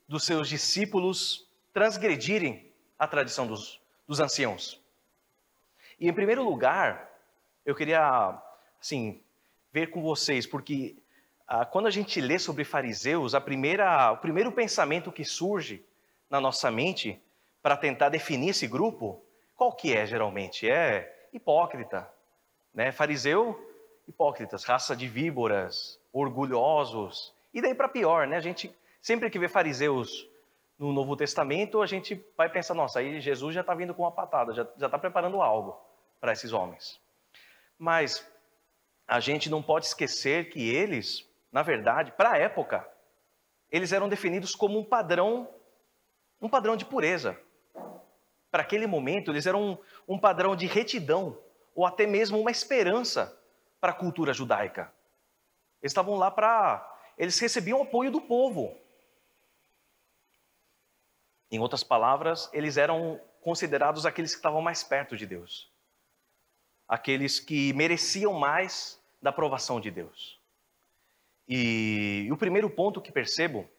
dos 0.08 0.26
seus 0.26 0.50
discípulos 0.50 1.48
transgredirem 1.74 2.72
a 3.00 3.08
tradição 3.08 3.48
dos, 3.48 3.82
dos 4.08 4.20
anciãos. 4.20 4.82
E 6.00 6.08
em 6.08 6.14
primeiro 6.14 6.44
lugar, 6.44 7.10
eu 7.66 7.76
queria, 7.76 8.40
assim, 8.80 9.22
ver 9.72 9.90
com 9.90 10.02
vocês, 10.02 10.46
porque 10.46 10.96
ah, 11.48 11.66
quando 11.66 11.88
a 11.88 11.92
gente 11.92 12.20
lê 12.22 12.38
sobre 12.38 12.64
fariseus, 12.64 13.34
a 13.34 13.42
primeira, 13.42 14.12
o 14.12 14.18
primeiro 14.18 14.52
pensamento 14.52 15.12
que 15.12 15.24
surge 15.24 15.84
na 16.30 16.40
nossa 16.40 16.70
mente 16.70 17.22
para 17.62 17.78
tentar 17.78 18.10
definir 18.10 18.50
esse 18.50 18.68
grupo, 18.68 19.24
qual 19.56 19.72
que 19.72 19.96
é 19.96 20.06
geralmente? 20.06 20.70
É 20.70 21.28
hipócrita, 21.32 22.10
né? 22.74 22.92
Fariseu, 22.92 23.60
hipócritas, 24.08 24.64
raça 24.64 24.96
de 24.96 25.08
víboras, 25.08 26.00
orgulhosos. 26.12 27.34
E 27.54 27.62
daí 27.62 27.74
para 27.74 27.88
pior, 27.88 28.28
né? 28.28 28.38
A 28.38 28.42
gente 28.42 28.74
sempre 29.02 29.30
que 29.30 29.40
vê 29.40 29.48
fariseus 29.48 30.28
no 30.78 30.92
Novo 30.92 31.16
Testamento, 31.16 31.82
a 31.82 31.86
gente 31.86 32.24
vai 32.36 32.50
pensar, 32.50 32.74
nossa, 32.74 33.00
aí 33.00 33.22
Jesus 33.22 33.54
já 33.54 33.62
está 33.62 33.74
vindo 33.74 33.94
com 33.94 34.04
uma 34.04 34.12
patada, 34.12 34.54
já 34.54 34.64
está 34.64 34.98
preparando 34.98 35.42
algo 35.42 35.80
para 36.20 36.34
esses 36.34 36.52
homens. 36.52 37.00
Mas 37.78 38.28
a 39.08 39.20
gente 39.20 39.50
não 39.50 39.62
pode 39.62 39.86
esquecer 39.86 40.50
que 40.50 40.74
eles, 40.74 41.28
na 41.52 41.62
verdade, 41.62 42.12
para 42.12 42.32
a 42.32 42.38
época, 42.38 42.88
eles 43.72 43.92
eram 43.92 44.10
definidos 44.10 44.56
como 44.56 44.80
um 44.80 44.84
padrão, 44.84 45.48
um 46.42 46.50
padrão 46.50 46.76
de 46.76 46.86
pureza. 46.86 47.38
Para 48.52 48.62
aquele 48.62 48.88
momento, 48.88 49.32
eles 49.32 49.46
eram 49.46 49.72
um, 49.72 49.78
um 50.16 50.20
padrão 50.20 50.56
de 50.56 50.66
retidão, 50.66 51.38
ou 51.76 51.86
até 51.86 52.06
mesmo 52.06 52.40
uma 52.40 52.52
esperança 52.52 53.38
para 53.84 53.92
a 53.92 53.96
cultura 53.96 54.34
judaica. 54.34 54.94
Eles 55.82 55.92
estavam 55.92 56.16
lá 56.16 56.32
para. 56.32 56.90
Eles 57.18 57.38
recebiam 57.38 57.84
apoio 57.84 58.10
do 58.10 58.22
povo. 58.22 58.74
Em 61.52 61.60
outras 61.60 61.84
palavras, 61.84 62.50
eles 62.54 62.78
eram 62.78 63.20
considerados 63.42 64.06
aqueles 64.06 64.32
que 64.32 64.38
estavam 64.38 64.62
mais 64.62 64.84
perto 64.84 65.18
de 65.18 65.26
Deus 65.26 65.74
aqueles 66.88 67.40
que 67.40 67.74
mereciam 67.74 68.34
mais 68.34 69.00
da 69.22 69.30
aprovação 69.30 69.80
de 69.80 69.90
Deus. 69.90 70.40
E, 71.48 72.26
e 72.28 72.32
o 72.32 72.38
primeiro 72.38 72.70
ponto 72.70 73.02
que 73.02 73.12
percebo 73.12 73.70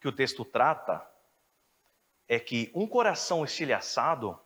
que 0.00 0.08
o 0.08 0.12
texto 0.12 0.44
trata 0.44 1.06
é 2.28 2.38
que 2.38 2.70
um 2.74 2.86
coração 2.86 3.44
estilhaçado 3.44 4.38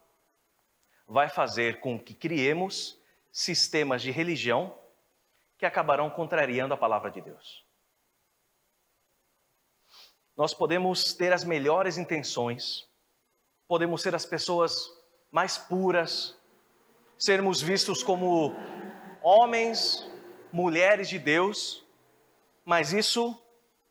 vai 1.07 1.29
fazer 1.29 1.81
com 1.81 1.99
que 1.99 2.15
criemos 2.15 2.99
sistemas 3.31 4.03
de 4.03 4.11
religião 4.11 4.77
que 5.59 5.67
acabarão 5.67 6.09
contrariando 6.09 6.73
a 6.73 6.77
palavra 6.77 7.11
de 7.11 7.21
Deus. 7.21 7.67
Nós 10.37 10.55
podemos 10.55 11.13
ter 11.13 11.33
as 11.33 11.43
melhores 11.43 11.99
intenções, 11.99 12.89
podemos 13.67 14.01
ser 14.01 14.15
as 14.15 14.25
pessoas 14.25 14.89
mais 15.33 15.59
puras, 15.59 16.39
sermos 17.19 17.61
vistos 17.61 18.05
como 18.05 18.55
homens, 19.21 20.09
mulheres 20.53 21.09
de 21.09 21.19
Deus, 21.19 21.85
mas 22.65 22.93
isso 22.93 23.37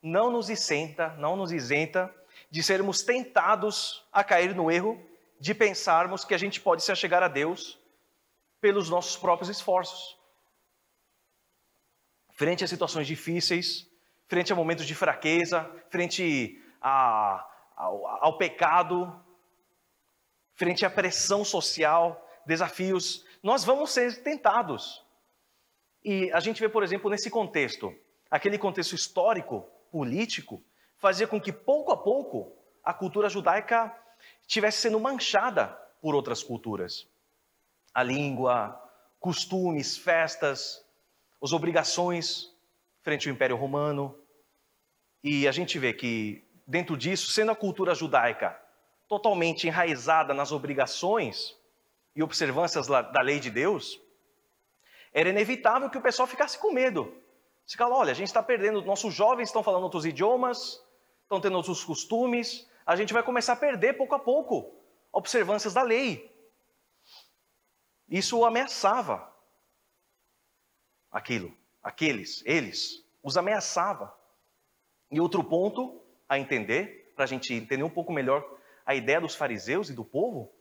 não 0.01 0.31
nos 0.31 0.50
isenta, 0.50 1.09
não 1.17 1.36
nos 1.36 1.51
isenta 1.51 2.13
de 2.50 2.63
sermos 2.63 3.01
tentados 3.01 4.07
a 4.12 4.24
cair 4.24 4.55
no 4.55 4.71
erro 4.71 4.97
de 5.39 5.53
pensarmos 5.53 6.24
que 6.24 6.33
a 6.33 6.38
gente 6.38 6.62
pode 6.62 6.81
se 6.81 6.91
achegar 6.91 7.21
a 7.21 7.27
Deus 7.27 7.77
pelos 8.62 8.89
nossos 8.89 9.17
próprios 9.17 9.50
esforços. 9.50 10.16
Frente 12.38 12.63
a 12.63 12.67
situações 12.67 13.08
difíceis, 13.08 13.89
frente 14.27 14.53
a 14.53 14.56
momentos 14.56 14.86
de 14.86 14.94
fraqueza, 14.94 15.67
frente 15.89 16.63
a, 16.79 17.44
ao, 17.75 18.06
ao 18.06 18.38
pecado, 18.38 19.12
frente 20.53 20.86
à 20.86 20.89
pressão 20.89 21.44
social, 21.44 22.24
desafios, 22.46 23.25
nós 23.41 23.63
vamos 23.63 23.89
ser 23.89 24.22
tentados. 24.22 25.03
E 26.06 26.32
a 26.32 26.39
gente 26.39 26.62
vê, 26.62 26.70
por 26.70 26.84
exemplo, 26.84 27.10
nesse 27.10 27.32
contexto, 27.32 27.91
aquele 28.29 28.60
contexto 28.60 28.94
histórico, 28.94 29.67
político, 29.91 30.63
fazia 30.96 31.27
com 31.27 31.41
que 31.41 31.51
pouco 31.51 31.91
a 31.91 31.98
pouco 31.98 32.56
a 32.84 32.94
cultura 32.94 33.29
judaica 33.29 33.91
estivesse 34.44 34.82
sendo 34.82 35.00
manchada 35.00 35.70
por 36.00 36.13
outras 36.13 36.44
culturas. 36.44 37.08
A 37.96 38.03
língua, 38.03 38.79
costumes, 39.20 39.98
festas, 39.98 40.86
as 41.41 41.53
obrigações 41.53 42.53
frente 43.01 43.29
ao 43.29 43.36
Império 43.36 43.56
Romano. 43.56 44.17
E 45.24 45.48
a 45.48 45.51
gente 45.51 45.77
vê 45.79 45.94
que 45.94 46.44
dentro 46.65 46.98
disso, 46.98 47.32
sendo 47.32 47.51
a 47.51 47.56
cultura 47.56 47.96
judaica 47.96 48.60
totalmente 49.08 49.67
enraizada 49.67 50.34
nas 50.34 50.51
obrigações, 50.51 51.58
e 52.17 52.24
observâncias 52.24 52.88
da 52.88 53.22
lei 53.22 53.39
de 53.39 53.51
Deus, 53.51 54.01
era 55.13 55.29
inevitável 55.29 55.88
que 55.88 56.00
o 56.00 56.01
pessoal 56.01 56.27
ficasse 56.27 56.58
com 56.58 56.74
medo. 56.74 57.15
Se 57.63 57.77
fala, 57.77 57.96
olha, 57.96 58.12
a 58.12 58.15
gente 58.15 58.25
está 58.27 58.41
perdendo, 58.41 58.82
nossos 58.82 59.13
jovens 59.13 59.50
estão 59.50 59.62
falando 59.62 59.84
outros 59.84 60.03
idiomas, 60.03 60.84
estão 61.22 61.39
tendo 61.39 61.56
outros 61.56 61.86
costumes, 61.86 62.67
a 62.84 62.96
gente 62.96 63.13
vai 63.13 63.22
começar 63.22 63.53
a 63.53 63.58
perder 63.58 63.94
pouco 63.94 64.15
a 64.15 64.20
pouco 64.20 64.74
observâncias 65.12 65.75
da 65.75 65.84
lei. 65.84 66.36
Isso 68.10 68.44
ameaçava 68.44 69.32
aquilo, 71.17 71.51
aqueles, 71.81 72.43
eles, 72.45 73.03
os 73.24 73.38
ameaçava. 73.38 74.13
E 75.09 75.19
outro 75.19 75.43
ponto 75.43 76.00
a 76.29 76.38
entender, 76.38 77.12
para 77.15 77.24
a 77.24 77.27
gente 77.27 77.53
entender 77.53 77.83
um 77.83 77.89
pouco 77.89 78.13
melhor 78.13 78.47
a 78.86 78.93
ideia 78.93 79.19
dos 79.19 79.36
fariseus 79.36 79.89
e 79.89 79.93
do 79.93 80.05
povo, 80.05 80.51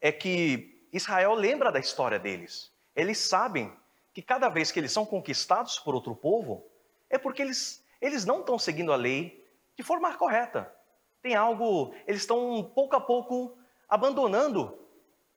é 0.00 0.10
que 0.10 0.88
Israel 0.90 1.34
lembra 1.34 1.70
da 1.70 1.78
história 1.78 2.18
deles. 2.18 2.72
Eles 2.96 3.18
sabem 3.18 3.70
que 4.14 4.22
cada 4.22 4.48
vez 4.48 4.72
que 4.72 4.80
eles 4.80 4.90
são 4.90 5.04
conquistados 5.04 5.78
por 5.78 5.94
outro 5.94 6.16
povo, 6.16 6.66
é 7.10 7.18
porque 7.18 7.42
eles, 7.42 7.84
eles 8.00 8.24
não 8.24 8.40
estão 8.40 8.58
seguindo 8.58 8.92
a 8.92 8.96
lei 8.96 9.46
de 9.76 9.82
forma 9.82 10.16
correta. 10.16 10.74
Tem 11.20 11.34
algo, 11.34 11.94
eles 12.06 12.22
estão 12.22 12.72
pouco 12.74 12.96
a 12.96 13.00
pouco 13.00 13.56
abandonando 13.86 14.78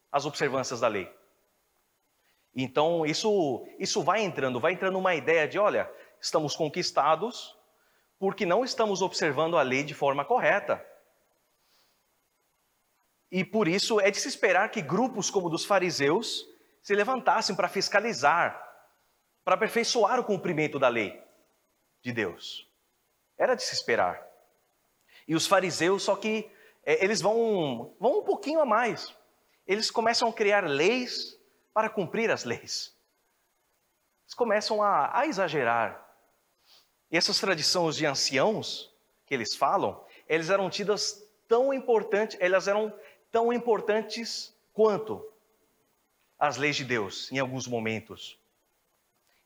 as 0.09 0.25
observâncias 0.25 0.79
da 0.79 0.87
lei. 0.87 1.11
Então, 2.55 3.05
isso, 3.05 3.65
isso 3.79 4.03
vai 4.03 4.21
entrando, 4.21 4.59
vai 4.59 4.73
entrando 4.73 4.97
uma 4.99 5.15
ideia 5.15 5.47
de, 5.47 5.57
olha, 5.57 5.91
estamos 6.21 6.55
conquistados 6.55 7.57
porque 8.19 8.45
não 8.45 8.63
estamos 8.63 9.01
observando 9.01 9.57
a 9.57 9.61
lei 9.61 9.83
de 9.83 9.93
forma 9.93 10.23
correta. 10.23 10.85
E 13.31 13.43
por 13.43 13.67
isso 13.67 13.99
é 13.99 14.11
de 14.11 14.19
se 14.19 14.27
esperar 14.27 14.69
que 14.69 14.81
grupos 14.81 15.29
como 15.29 15.49
dos 15.49 15.65
fariseus 15.65 16.47
se 16.81 16.93
levantassem 16.95 17.55
para 17.55 17.67
fiscalizar, 17.67 18.61
para 19.43 19.55
aperfeiçoar 19.55 20.19
o 20.19 20.23
cumprimento 20.23 20.77
da 20.77 20.87
lei 20.87 21.19
de 22.01 22.13
Deus. 22.13 22.69
Era 23.37 23.55
de 23.55 23.63
se 23.63 23.73
esperar. 23.73 24.25
E 25.27 25.35
os 25.35 25.47
fariseus, 25.47 26.03
só 26.03 26.15
que 26.15 26.49
é, 26.85 27.03
eles 27.03 27.21
vão, 27.21 27.95
vão 27.99 28.19
um 28.19 28.23
pouquinho 28.23 28.59
a 28.59 28.65
mais. 28.65 29.15
Eles 29.65 29.89
começam 29.89 30.29
a 30.29 30.33
criar 30.33 30.63
leis 30.65 31.37
para 31.73 31.89
cumprir 31.89 32.29
as 32.29 32.43
leis. 32.43 32.95
Eles 34.25 34.33
começam 34.33 34.81
a, 34.81 35.17
a 35.17 35.27
exagerar. 35.27 36.03
E 37.11 37.17
essas 37.17 37.39
tradições 37.39 37.95
de 37.95 38.05
anciãos 38.05 38.91
que 39.25 39.33
eles 39.33 39.55
falam, 39.55 40.03
eles 40.27 40.49
eram 40.49 40.69
tidas 40.69 41.23
tão 41.47 41.73
importantes, 41.73 42.37
elas 42.39 42.67
eram 42.67 42.93
tão 43.31 43.51
importantes 43.51 44.55
quanto 44.73 45.25
as 46.37 46.57
leis 46.57 46.75
de 46.75 46.83
Deus 46.83 47.31
em 47.31 47.39
alguns 47.39 47.67
momentos. 47.67 48.39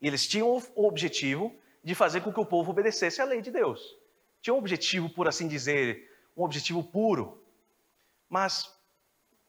E 0.00 0.06
eles 0.06 0.26
tinham 0.26 0.62
o 0.74 0.86
objetivo 0.86 1.54
de 1.82 1.94
fazer 1.94 2.20
com 2.20 2.32
que 2.32 2.40
o 2.40 2.46
povo 2.46 2.70
obedecesse 2.70 3.20
à 3.20 3.24
lei 3.24 3.40
de 3.40 3.50
Deus. 3.50 3.96
Tinha 4.40 4.54
um 4.54 4.58
objetivo, 4.58 5.08
por 5.10 5.26
assim 5.26 5.48
dizer, 5.48 6.10
um 6.36 6.42
objetivo 6.42 6.82
puro. 6.82 7.42
Mas 8.28 8.72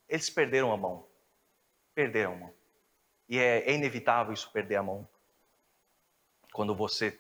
eles 0.07 0.29
perderam 0.29 0.71
a 0.71 0.77
mão. 0.77 1.05
Perderam 1.93 2.33
a 2.33 2.36
mão. 2.36 2.58
E 3.29 3.38
é, 3.38 3.71
inevitável 3.71 4.33
isso 4.33 4.51
perder 4.51 4.77
a 4.77 4.83
mão. 4.83 5.07
Quando 6.51 6.75
você 6.75 7.17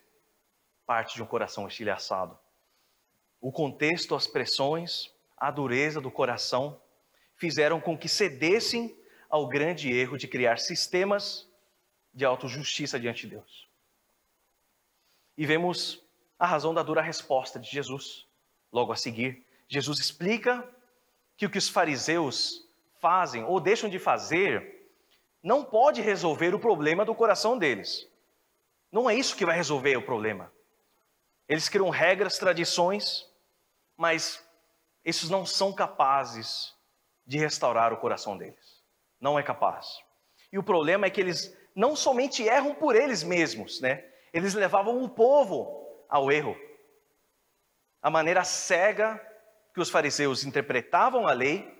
parte 0.89 1.13
de 1.13 1.21
um 1.21 1.25
coração 1.27 1.67
estilhaçado. 1.67 2.35
O 3.39 3.51
contexto, 3.51 4.15
as 4.15 4.25
pressões, 4.25 5.13
a 5.37 5.51
dureza 5.51 6.01
do 6.01 6.09
coração 6.09 6.81
fizeram 7.35 7.79
com 7.79 7.95
que 7.95 8.09
cedessem 8.09 8.97
ao 9.29 9.47
grande 9.47 9.93
erro 9.93 10.17
de 10.17 10.27
criar 10.27 10.57
sistemas 10.57 11.47
de 12.11 12.25
autojustiça 12.25 12.99
diante 12.99 13.27
de 13.27 13.35
Deus. 13.35 13.69
E 15.37 15.45
vemos 15.45 16.03
a 16.39 16.47
razão 16.47 16.73
da 16.73 16.81
dura 16.81 17.03
resposta 17.03 17.59
de 17.59 17.69
Jesus. 17.69 18.25
Logo 18.73 18.91
a 18.91 18.95
seguir, 18.95 19.45
Jesus 19.67 19.99
explica 19.99 20.67
que 21.37 21.45
o 21.45 21.51
que 21.51 21.59
os 21.59 21.69
fariseus 21.69 22.67
fazem 22.99 23.43
ou 23.43 23.59
deixam 23.59 23.87
de 23.87 23.99
fazer 23.99 24.78
não 25.41 25.63
pode 25.63 26.01
resolver 26.01 26.53
o 26.53 26.59
problema 26.59 27.05
do 27.05 27.15
coração 27.15 27.57
deles. 27.57 28.07
Não 28.91 29.09
é 29.09 29.15
isso 29.15 29.35
que 29.35 29.45
vai 29.45 29.55
resolver 29.55 29.95
o 29.95 30.01
problema. 30.01 30.51
Eles 31.47 31.69
criam 31.69 31.89
regras, 31.89 32.37
tradições, 32.37 33.27
mas 33.95 34.43
esses 35.03 35.29
não 35.29 35.45
são 35.45 35.73
capazes 35.73 36.75
de 37.25 37.37
restaurar 37.37 37.93
o 37.93 37.97
coração 37.97 38.37
deles. 38.37 38.83
Não 39.19 39.37
é 39.37 39.43
capaz. 39.43 39.99
E 40.51 40.57
o 40.57 40.63
problema 40.63 41.05
é 41.05 41.09
que 41.09 41.21
eles 41.21 41.55
não 41.75 41.95
somente 41.95 42.43
erram 42.43 42.73
por 42.75 42.95
eles 42.95 43.23
mesmos, 43.23 43.79
né? 43.79 44.05
Eles 44.33 44.53
levavam 44.53 45.03
o 45.03 45.09
povo 45.09 46.03
ao 46.09 46.31
erro. 46.31 46.55
A 48.01 48.09
maneira 48.09 48.43
cega 48.43 49.19
que 49.73 49.79
os 49.79 49.89
fariseus 49.89 50.43
interpretavam 50.43 51.27
a 51.27 51.33
lei 51.33 51.77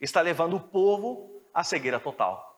está 0.00 0.20
levando 0.20 0.56
o 0.56 0.60
povo 0.60 1.42
à 1.52 1.62
cegueira 1.62 2.00
total. 2.00 2.49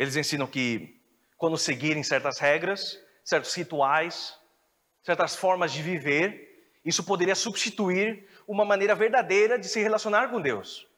Eles 0.00 0.16
ensinam 0.16 0.46
que 0.46 0.98
quando 1.36 1.58
seguirem 1.58 2.02
certas 2.02 2.38
regras, 2.38 2.98
certos 3.22 3.52
rituais, 3.52 4.34
certas 5.02 5.36
formas 5.36 5.74
de 5.74 5.82
viver, 5.82 6.72
isso 6.82 7.04
poderia 7.04 7.34
substituir 7.34 8.26
uma 8.48 8.64
maneira 8.64 8.94
verdadeira 8.94 9.58
de 9.58 9.68
se 9.68 9.78
relacionar 9.78 10.30
com 10.30 10.40
Deus. 10.40 10.88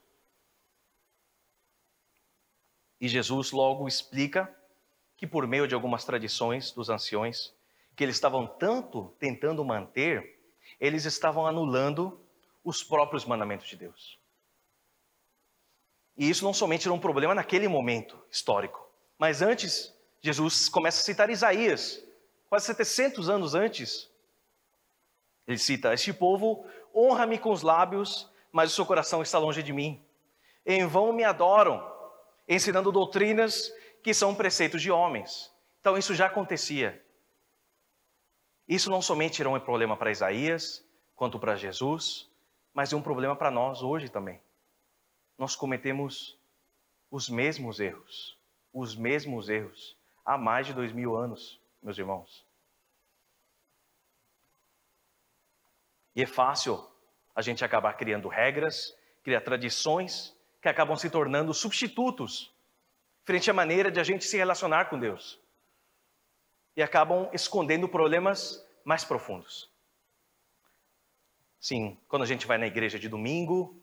E 2.97 3.09
Jesus 3.09 3.51
logo 3.51 3.89
explica 3.89 4.49
que 5.17 5.27
por 5.27 5.45
meio 5.45 5.67
de 5.67 5.75
algumas 5.75 6.05
tradições 6.05 6.71
dos 6.71 6.89
anciões, 6.89 7.53
que 7.97 8.05
eles 8.05 8.15
estavam 8.15 8.47
tanto 8.47 9.13
tentando 9.19 9.65
manter, 9.65 10.39
eles 10.79 11.03
estavam 11.03 11.45
anulando 11.45 12.25
os 12.63 12.81
próprios 12.81 13.25
mandamentos 13.25 13.67
de 13.67 13.75
Deus. 13.75 14.17
E 16.15 16.29
isso 16.29 16.45
não 16.45 16.53
somente 16.53 16.87
era 16.87 16.93
um 16.93 16.99
problema 17.01 17.35
naquele 17.35 17.67
momento 17.67 18.17
histórico, 18.31 18.82
mas 19.23 19.41
antes, 19.41 19.95
Jesus 20.19 20.67
começa 20.67 20.99
a 20.99 21.01
citar 21.01 21.29
Isaías, 21.29 22.03
quase 22.49 22.65
700 22.65 23.29
anos 23.29 23.55
antes. 23.55 24.11
Ele 25.47 25.57
cita: 25.57 25.93
Este 25.93 26.11
povo 26.11 26.67
honra-me 26.93 27.39
com 27.39 27.49
os 27.49 27.61
lábios, 27.61 28.29
mas 28.51 28.69
o 28.69 28.75
seu 28.75 28.85
coração 28.85 29.21
está 29.21 29.39
longe 29.39 29.63
de 29.63 29.71
mim. 29.71 30.03
Em 30.65 30.85
vão 30.85 31.13
me 31.13 31.23
adoram, 31.23 31.89
ensinando 32.49 32.91
doutrinas 32.91 33.71
que 34.03 34.13
são 34.13 34.35
preceitos 34.35 34.81
de 34.81 34.91
homens. 34.91 35.49
Então 35.79 35.97
isso 35.97 36.13
já 36.13 36.25
acontecia. 36.25 37.01
Isso 38.67 38.89
não 38.89 39.01
somente 39.01 39.41
era 39.41 39.49
um 39.49 39.57
problema 39.57 39.95
para 39.95 40.11
Isaías, 40.11 40.85
quanto 41.15 41.39
para 41.39 41.55
Jesus, 41.55 42.29
mas 42.73 42.91
é 42.91 42.95
um 42.97 43.01
problema 43.01 43.37
para 43.37 43.49
nós 43.49 43.81
hoje 43.81 44.09
também. 44.09 44.41
Nós 45.37 45.55
cometemos 45.55 46.37
os 47.09 47.29
mesmos 47.29 47.79
erros 47.79 48.42
os 48.73 48.95
mesmos 48.95 49.47
erros 49.47 49.95
há 50.25 50.37
mais 50.37 50.65
de 50.65 50.73
dois 50.73 50.91
mil 50.91 51.15
anos, 51.15 51.59
meus 51.81 51.97
irmãos. 51.97 52.45
E 56.15 56.23
é 56.23 56.25
fácil 56.25 56.85
a 57.35 57.41
gente 57.41 57.63
acabar 57.63 57.93
criando 57.93 58.27
regras, 58.27 58.95
criar 59.23 59.41
tradições 59.41 60.35
que 60.61 60.69
acabam 60.69 60.95
se 60.95 61.09
tornando 61.09 61.53
substitutos 61.53 62.53
frente 63.23 63.49
à 63.49 63.53
maneira 63.53 63.91
de 63.91 63.99
a 63.99 64.03
gente 64.03 64.25
se 64.25 64.37
relacionar 64.37 64.85
com 64.85 64.99
Deus. 64.99 65.39
E 66.75 66.81
acabam 66.81 67.29
escondendo 67.33 67.87
problemas 67.87 68.65
mais 68.83 69.03
profundos. 69.03 69.69
Sim, 71.59 71.97
quando 72.07 72.23
a 72.23 72.25
gente 72.25 72.45
vai 72.45 72.57
na 72.57 72.67
igreja 72.67 72.99
de 72.99 73.07
domingo, 73.07 73.81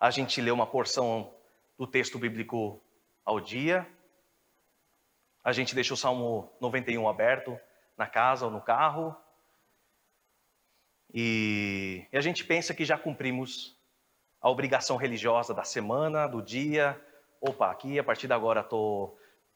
a 0.00 0.10
gente 0.10 0.40
lê 0.40 0.50
uma 0.50 0.66
porção 0.66 1.32
do 1.78 1.86
texto 1.86 2.18
bíblico 2.18 2.82
ao 3.24 3.40
dia. 3.40 3.86
A 5.44 5.52
gente 5.52 5.74
deixa 5.74 5.94
o 5.94 5.96
Salmo 5.96 6.52
91 6.60 7.08
aberto 7.08 7.58
na 7.96 8.06
casa 8.06 8.44
ou 8.44 8.50
no 8.50 8.60
carro. 8.60 9.16
E, 11.12 12.06
e 12.12 12.16
a 12.16 12.20
gente 12.20 12.44
pensa 12.44 12.72
que 12.72 12.84
já 12.84 12.96
cumprimos 12.96 13.76
a 14.40 14.48
obrigação 14.48 14.96
religiosa 14.96 15.52
da 15.52 15.64
semana, 15.64 16.26
do 16.26 16.40
dia. 16.42 17.00
Opa, 17.40 17.70
aqui 17.70 17.98
a 17.98 18.04
partir 18.04 18.26
de 18.26 18.32
agora 18.32 18.60
estou 18.60 19.08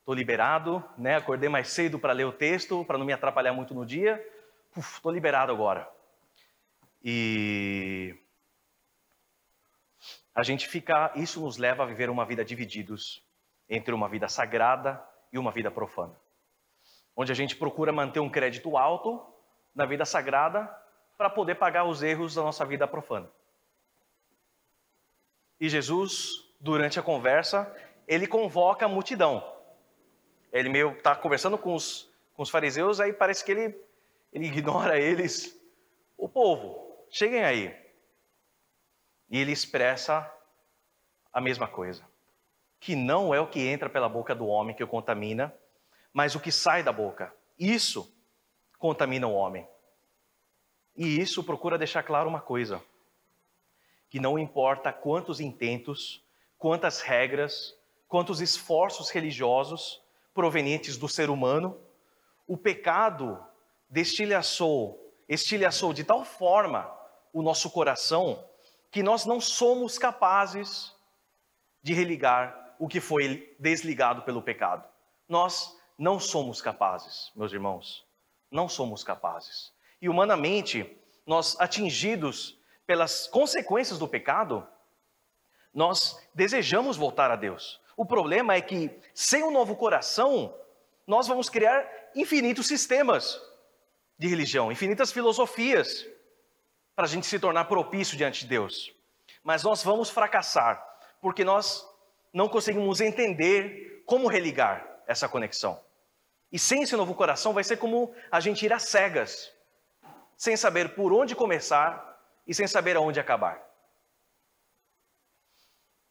tô, 0.04 0.12
tô 0.12 0.14
liberado, 0.14 0.84
né? 0.98 1.16
Acordei 1.16 1.48
mais 1.48 1.68
cedo 1.68 1.98
para 1.98 2.12
ler 2.12 2.24
o 2.24 2.32
texto, 2.32 2.84
para 2.84 2.98
não 2.98 3.06
me 3.06 3.12
atrapalhar 3.12 3.52
muito 3.52 3.74
no 3.74 3.86
dia. 3.86 4.24
Estou 4.76 5.10
liberado 5.10 5.50
agora. 5.50 5.90
E 7.02 8.16
a 10.34 10.42
gente 10.42 10.68
fica, 10.68 11.12
isso 11.14 11.40
nos 11.40 11.56
leva 11.56 11.82
a 11.82 11.86
viver 11.86 12.10
uma 12.10 12.26
vida 12.26 12.44
divididos 12.44 13.25
entre 13.68 13.94
uma 13.94 14.08
vida 14.08 14.28
sagrada 14.28 15.02
e 15.32 15.38
uma 15.38 15.50
vida 15.50 15.70
profana. 15.70 16.14
Onde 17.16 17.32
a 17.32 17.34
gente 17.34 17.56
procura 17.56 17.92
manter 17.92 18.20
um 18.20 18.30
crédito 18.30 18.76
alto 18.76 19.24
na 19.74 19.84
vida 19.84 20.04
sagrada 20.04 20.66
para 21.16 21.30
poder 21.30 21.56
pagar 21.56 21.84
os 21.84 22.02
erros 22.02 22.34
da 22.34 22.42
nossa 22.42 22.64
vida 22.64 22.86
profana. 22.86 23.28
E 25.58 25.68
Jesus, 25.68 26.46
durante 26.60 27.00
a 27.00 27.02
conversa, 27.02 27.74
ele 28.06 28.26
convoca 28.26 28.84
a 28.84 28.88
multidão. 28.88 29.42
Ele 30.52 30.68
meio 30.68 30.92
está 30.92 31.16
conversando 31.16 31.56
com 31.56 31.74
os, 31.74 32.10
com 32.34 32.42
os 32.42 32.50
fariseus, 32.50 33.00
aí 33.00 33.12
parece 33.12 33.44
que 33.44 33.52
ele, 33.52 33.80
ele 34.32 34.46
ignora 34.58 34.98
eles. 34.98 35.58
O 36.16 36.28
povo, 36.28 37.06
cheguem 37.10 37.42
aí. 37.42 37.74
E 39.28 39.38
ele 39.38 39.52
expressa 39.52 40.30
a 41.32 41.40
mesma 41.40 41.66
coisa 41.66 42.04
que 42.80 42.94
não 42.94 43.34
é 43.34 43.40
o 43.40 43.46
que 43.46 43.66
entra 43.66 43.88
pela 43.88 44.08
boca 44.08 44.34
do 44.34 44.46
homem 44.46 44.74
que 44.74 44.84
o 44.84 44.88
contamina, 44.88 45.54
mas 46.12 46.34
o 46.34 46.40
que 46.40 46.52
sai 46.52 46.82
da 46.82 46.92
boca. 46.92 47.34
Isso 47.58 48.12
contamina 48.78 49.26
o 49.26 49.34
homem. 49.34 49.66
E 50.96 51.20
isso 51.20 51.44
procura 51.44 51.78
deixar 51.78 52.02
claro 52.02 52.28
uma 52.28 52.40
coisa: 52.40 52.82
que 54.08 54.20
não 54.20 54.38
importa 54.38 54.92
quantos 54.92 55.40
intentos, 55.40 56.24
quantas 56.58 57.00
regras, 57.00 57.74
quantos 58.08 58.40
esforços 58.40 59.10
religiosos 59.10 60.02
provenientes 60.32 60.96
do 60.96 61.08
ser 61.08 61.30
humano, 61.30 61.78
o 62.46 62.56
pecado 62.56 63.42
destilhaçou, 63.88 65.12
estilhaçou 65.28 65.92
de 65.92 66.04
tal 66.04 66.24
forma 66.24 66.90
o 67.32 67.42
nosso 67.42 67.70
coração 67.70 68.42
que 68.90 69.02
nós 69.02 69.26
não 69.26 69.40
somos 69.40 69.98
capazes 69.98 70.94
de 71.82 71.92
religar 71.92 72.65
o 72.78 72.88
que 72.88 73.00
foi 73.00 73.54
desligado 73.58 74.22
pelo 74.22 74.42
pecado. 74.42 74.86
Nós 75.28 75.76
não 75.98 76.20
somos 76.20 76.60
capazes, 76.60 77.32
meus 77.34 77.52
irmãos, 77.52 78.06
não 78.50 78.68
somos 78.68 79.02
capazes. 79.02 79.72
E 80.00 80.08
humanamente, 80.08 80.96
nós 81.26 81.58
atingidos 81.58 82.58
pelas 82.86 83.26
consequências 83.26 83.98
do 83.98 84.06
pecado, 84.06 84.66
nós 85.72 86.18
desejamos 86.34 86.96
voltar 86.96 87.30
a 87.30 87.36
Deus. 87.36 87.80
O 87.96 88.04
problema 88.04 88.54
é 88.54 88.60
que, 88.60 88.90
sem 89.14 89.42
um 89.42 89.50
novo 89.50 89.74
coração, 89.74 90.54
nós 91.06 91.26
vamos 91.26 91.48
criar 91.48 91.88
infinitos 92.14 92.66
sistemas 92.66 93.40
de 94.18 94.28
religião, 94.28 94.70
infinitas 94.70 95.12
filosofias, 95.12 96.06
para 96.94 97.04
a 97.04 97.08
gente 97.08 97.26
se 97.26 97.38
tornar 97.38 97.66
propício 97.66 98.16
diante 98.16 98.40
de 98.40 98.46
Deus. 98.46 98.94
Mas 99.42 99.62
nós 99.62 99.82
vamos 99.82 100.08
fracassar, 100.08 100.82
porque 101.20 101.44
nós 101.44 101.86
não 102.36 102.50
conseguimos 102.50 103.00
entender 103.00 104.02
como 104.04 104.28
religar 104.28 104.86
essa 105.06 105.26
conexão. 105.26 105.82
E 106.52 106.58
sem 106.58 106.82
esse 106.82 106.94
novo 106.94 107.14
coração 107.14 107.54
vai 107.54 107.64
ser 107.64 107.78
como 107.78 108.14
a 108.30 108.40
gente 108.40 108.66
ir 108.66 108.74
às 108.74 108.82
cegas, 108.82 109.50
sem 110.36 110.54
saber 110.54 110.94
por 110.94 111.14
onde 111.14 111.34
começar 111.34 112.20
e 112.46 112.52
sem 112.52 112.66
saber 112.66 112.94
aonde 112.94 113.18
acabar. 113.18 113.66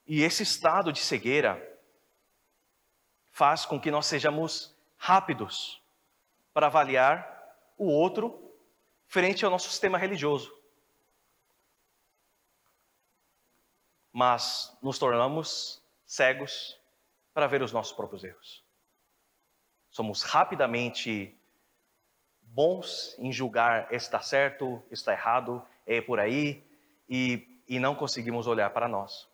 E 0.07 0.23
esse 0.23 0.41
estado 0.41 0.91
de 0.91 0.99
cegueira 0.99 1.61
faz 3.29 3.63
com 3.63 3.79
que 3.79 3.91
nós 3.91 4.07
sejamos 4.07 4.75
rápidos 4.97 5.79
para 6.51 6.65
avaliar 6.65 7.55
o 7.77 7.85
outro 7.85 8.51
frente 9.05 9.45
ao 9.45 9.51
nosso 9.51 9.69
sistema 9.69 9.99
religioso. 9.99 10.51
Mas 14.11 14.75
nos 14.81 14.97
tornamos 14.97 15.85
cegos 16.15 16.80
para 17.34 17.47
ver 17.47 17.62
os 17.62 17.71
nossos 17.71 17.93
próprios 17.93 18.23
erros. 18.23 18.63
Somos 19.89 20.23
rapidamente 20.23 21.38
bons 22.41 23.15
em 23.19 23.32
julgar 23.32 23.91
está 23.91 24.21
certo, 24.21 24.82
está 24.89 25.12
errado, 25.12 25.62
é 25.86 25.99
por 25.99 26.19
aí, 26.19 26.63
e, 27.10 27.62
e 27.67 27.80
não 27.80 27.93
conseguimos 27.93 28.47
olhar 28.47 28.69
para 28.69 28.88
nós. 28.88 29.28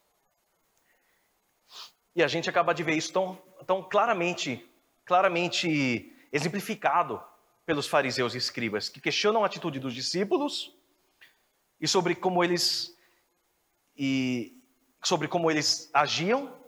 E 2.15 2.24
a 2.24 2.28
gente 2.28 2.50
acaba 2.50 2.74
de 2.74 2.84
ver 2.84 2.96
isso 2.96 3.13
tão, 3.13 3.36
tão 3.65 3.84
claramente, 3.84 4.67
claramente 5.06 6.12
exemplificado 6.32 7.24
pelos 7.65 7.88
fariseus 7.88 8.34
e 8.34 8.38
escribas, 8.38 8.89
que 8.89 9.00
questionam 9.00 9.44
a 9.44 9.46
atitude 9.46 9.80
dos 9.80 9.94
discípulos 9.94 10.76
e 11.80 11.88
sobre 11.88 12.15
como 12.15 12.44
eles 12.44 12.98
e 13.96 14.58
sobre 15.04 15.28
como 15.28 15.50
eles 15.50 15.89
agiam, 15.94 16.61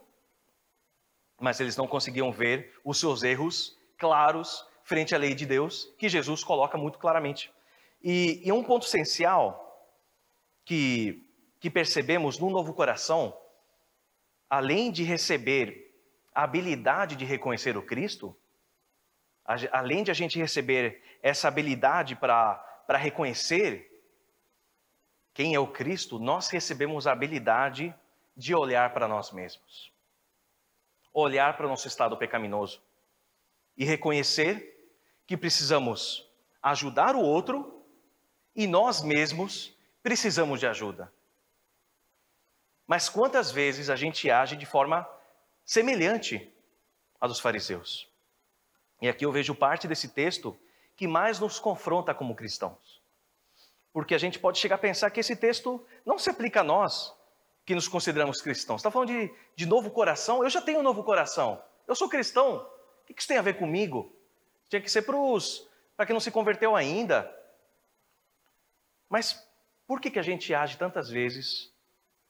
mas 1.40 1.60
eles 1.60 1.78
não 1.78 1.88
conseguiam 1.88 2.32
ver 2.32 2.74
os 2.84 3.00
seus 3.00 3.24
erros 3.24 3.78
claros 3.98 4.66
frente 4.84 5.16
à 5.16 5.18
lei 5.18 5.34
de 5.34 5.46
Deus, 5.46 5.94
que 5.98 6.10
Jesus 6.10 6.44
coloca 6.44 6.78
muito 6.78 7.00
claramente. 7.00 7.52
E, 8.04 8.42
e 8.44 8.52
um 8.52 8.64
ponto 8.64 8.86
essencial 8.86 9.90
que, 10.66 11.26
que 11.60 11.70
percebemos 11.70 12.38
no 12.38 12.50
novo 12.50 12.74
coração, 12.74 13.36
além 14.50 14.92
de 14.92 15.04
receber 15.04 15.94
a 16.36 16.44
habilidade 16.44 17.16
de 17.16 17.24
reconhecer 17.24 17.78
o 17.78 17.82
Cristo, 17.82 18.36
além 19.72 20.04
de 20.04 20.12
a 20.12 20.14
gente 20.14 20.38
receber 20.38 21.02
essa 21.22 21.48
habilidade 21.48 22.16
para 22.16 22.98
reconhecer 22.98 23.90
quem 25.34 25.56
é 25.56 25.60
o 25.60 25.68
Cristo, 25.68 26.20
nós 26.20 26.50
recebemos 26.50 27.08
a 27.08 27.12
habilidade 27.12 27.94
de 28.36 28.54
olhar 28.54 28.94
para 28.94 29.08
nós 29.08 29.32
mesmos, 29.32 29.93
olhar 31.14 31.56
para 31.56 31.66
o 31.66 31.70
nosso 31.70 31.88
estado 31.88 32.18
pecaminoso 32.18 32.82
e 33.78 33.86
reconhecer 33.86 34.92
que 35.28 35.38
precisamos 35.38 36.28
ajudar 36.62 37.16
o 37.16 37.22
outro 37.22 37.84
e 38.56 38.68
nós 38.68 39.02
mesmos 39.02 39.76
precisamos 40.02 40.60
de 40.60 40.68
ajuda. 40.68 41.12
Mas 42.86 43.10
quantas 43.10 43.52
vezes 43.52 43.90
a 43.90 43.96
gente 43.96 44.30
age 44.30 44.56
de 44.56 44.66
forma 44.66 45.08
semelhante 45.64 46.54
à 47.20 47.28
dos 47.28 47.40
fariseus? 47.40 48.10
E 49.02 49.08
aqui 49.08 49.26
eu 49.26 49.32
vejo 49.32 49.56
parte 49.56 49.88
desse 49.88 50.10
texto 50.10 50.58
que 50.96 51.08
mais 51.08 51.40
nos 51.40 51.60
confronta 51.60 52.14
como 52.14 52.36
cristãos. 52.36 53.02
Porque 53.92 54.16
a 54.16 54.18
gente 54.18 54.40
pode 54.40 54.60
chegar 54.60 54.76
a 54.76 54.80
pensar 54.80 55.10
que 55.12 55.20
esse 55.20 55.36
texto 55.36 55.86
não 56.06 56.18
se 56.18 56.30
aplica 56.30 56.62
a 56.62 56.64
nós, 56.64 57.16
que 57.66 57.76
nos 57.76 57.88
consideramos 57.88 58.42
cristãos. 58.42 58.82
Está 58.82 58.92
falando 58.92 59.10
de, 59.10 59.34
de 59.56 59.66
novo 59.66 59.90
coração? 59.92 60.44
Eu 60.44 60.50
já 60.50 60.62
tenho 60.62 60.80
um 60.80 60.84
novo 60.84 61.04
coração. 61.04 61.64
Eu 61.88 61.96
sou 61.96 62.10
cristão. 62.10 62.58
O 62.58 63.06
que 63.06 63.14
isso 63.18 63.28
tem 63.28 63.38
a 63.38 63.42
ver 63.42 63.58
comigo? 63.58 64.14
Tinha 64.70 64.82
que 64.82 64.90
ser 64.90 65.04
para 65.96 66.06
quem 66.06 66.14
não 66.14 66.20
se 66.20 66.32
converteu 66.32 66.76
ainda. 66.76 67.32
Mas 69.10 69.48
por 69.86 70.02
que, 70.02 70.10
que 70.10 70.20
a 70.20 70.24
gente 70.24 70.54
age 70.54 70.78
tantas 70.78 71.10
vezes 71.10 71.72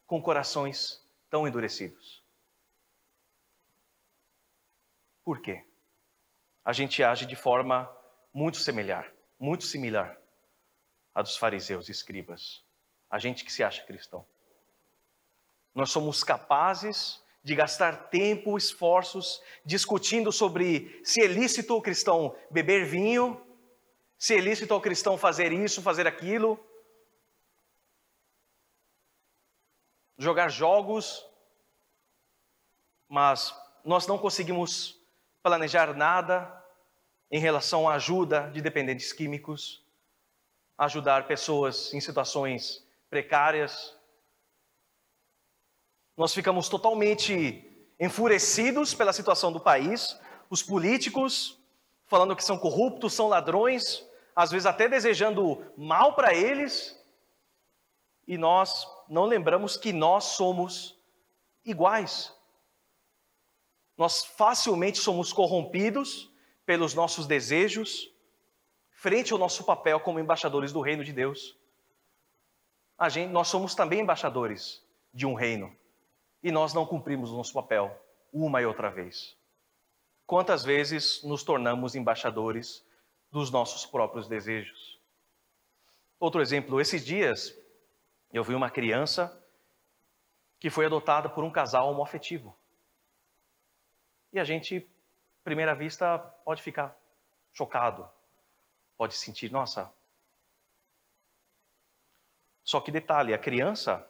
com 0.06 0.22
corações 0.22 1.02
tão 1.30 1.48
endurecidos? 1.48 2.24
Por 5.24 5.41
quê? 5.41 5.65
A 6.65 6.74
gente 6.74 7.04
age 7.04 7.26
de 7.26 7.36
forma 7.36 7.89
muito 8.34 8.58
similar, 8.58 9.12
muito 9.39 9.63
similar 9.63 10.17
à 11.15 11.22
dos 11.22 11.38
fariseus 11.38 11.88
e 11.88 11.91
escribas. 11.91 12.63
A 13.10 13.19
gente 13.19 13.46
que 13.46 13.54
se 13.54 13.63
acha 13.63 13.84
cristão. 13.84 14.26
Nós 15.74 15.92
somos 15.92 16.24
capazes 16.24 17.22
de 17.44 17.56
gastar 17.56 18.10
tempo, 18.10 18.58
esforços 18.58 19.42
discutindo 19.66 20.32
sobre 20.32 21.02
se 21.04 21.22
é 21.22 21.28
lícito 21.28 21.76
o 21.76 21.82
cristão 21.82 22.36
beber 22.50 22.86
vinho, 22.86 23.46
se 24.18 24.36
é 24.36 24.40
lícito 24.40 24.74
ao 24.74 24.82
cristão 24.82 25.18
fazer 25.18 25.52
isso, 25.52 25.82
fazer 25.82 26.08
aquilo. 26.08 26.60
jogar 30.18 30.50
jogos, 30.50 31.26
mas 33.08 33.54
nós 33.84 34.08
não 34.08 34.18
conseguimos 34.18 34.98
planejar 35.42 35.94
nada 35.94 36.64
em 37.30 37.40
relação 37.40 37.90
à 37.90 37.96
ajuda 37.96 38.50
de 38.52 38.62
dependentes 38.62 39.12
químicos, 39.12 39.84
ajudar 40.78 41.28
pessoas 41.28 41.94
em 41.94 42.00
situações 42.00 42.88
precárias. 43.10 43.96
Nós 46.15 46.34
ficamos 46.34 46.69
totalmente 46.69 47.69
enfurecidos 47.99 48.93
pela 48.93 49.13
situação 49.13 49.52
do 49.52 49.60
país, 49.60 50.19
os 50.49 50.62
políticos 50.62 51.60
falando 52.06 52.36
que 52.36 52.43
são 52.43 52.58
corruptos, 52.58 53.13
são 53.13 53.28
ladrões, 53.28 54.06
às 54.36 54.52
vezes 54.52 54.65
até 54.65 54.88
desejando 54.88 55.65
mal 55.76 56.13
para 56.13 56.34
eles, 56.34 56.99
e 58.28 58.38
nós 58.38 58.88
não 59.10 59.26
lembramos 59.26 59.78
que 59.78 59.91
nós 59.91 60.26
somos 60.26 60.97
iguais. 61.65 62.32
Nós 63.97 64.23
facilmente 64.23 64.99
somos 64.99 65.34
corrompidos 65.34 66.32
pelos 66.65 66.93
nossos 66.93 67.26
desejos 67.26 68.12
frente 68.91 69.34
ao 69.34 69.39
nosso 69.39 69.63
papel 69.63 69.99
como 69.99 70.19
embaixadores 70.19 70.71
do 70.71 70.82
reino 70.82 71.04
de 71.04 71.12
Deus. 71.12 71.58
A 72.97 73.10
gente, 73.10 73.32
nós 73.32 73.47
somos 73.47 73.76
também 73.76 73.99
embaixadores 73.99 74.82
de 75.13 75.26
um 75.26 75.34
reino 75.34 75.76
e 76.43 76.51
nós 76.51 76.73
não 76.73 76.86
cumprimos 76.86 77.32
o 77.32 77.38
nosso 77.38 77.53
papel 77.53 77.97
uma 78.32 78.62
e 78.62 78.65
outra 78.65 78.89
vez. 78.89 79.38
Quantas 80.27 80.63
vezes 80.63 81.23
nos 81.23 81.43
tornamos 81.43 81.95
embaixadores 81.95 82.86
dos 83.32 83.49
nossos 83.49 83.86
próprios 83.86 84.27
desejos? 84.27 84.99
Outro 86.19 86.41
exemplo, 86.41 86.82
esses 86.82 87.06
dias 87.06 87.58
eu 88.32 88.43
vi 88.43 88.53
uma 88.53 88.69
criança 88.69 89.39
que 90.60 90.69
foi 90.69 90.86
adotada 90.86 91.29
por 91.29 91.43
um 91.43 91.51
casal 91.51 91.91
homoafetivo. 91.91 92.58
E 94.32 94.39
a 94.39 94.43
gente, 94.43 94.89
à 95.41 95.43
primeira 95.43 95.75
vista, 95.75 96.17
pode 96.17 96.62
ficar 96.62 96.97
chocado, 97.51 98.10
pode 98.97 99.13
sentir, 99.13 99.51
nossa. 99.51 99.93
Só 102.63 102.79
que 102.79 102.91
detalhe, 102.91 103.34
a 103.34 103.38
criança 103.38 104.10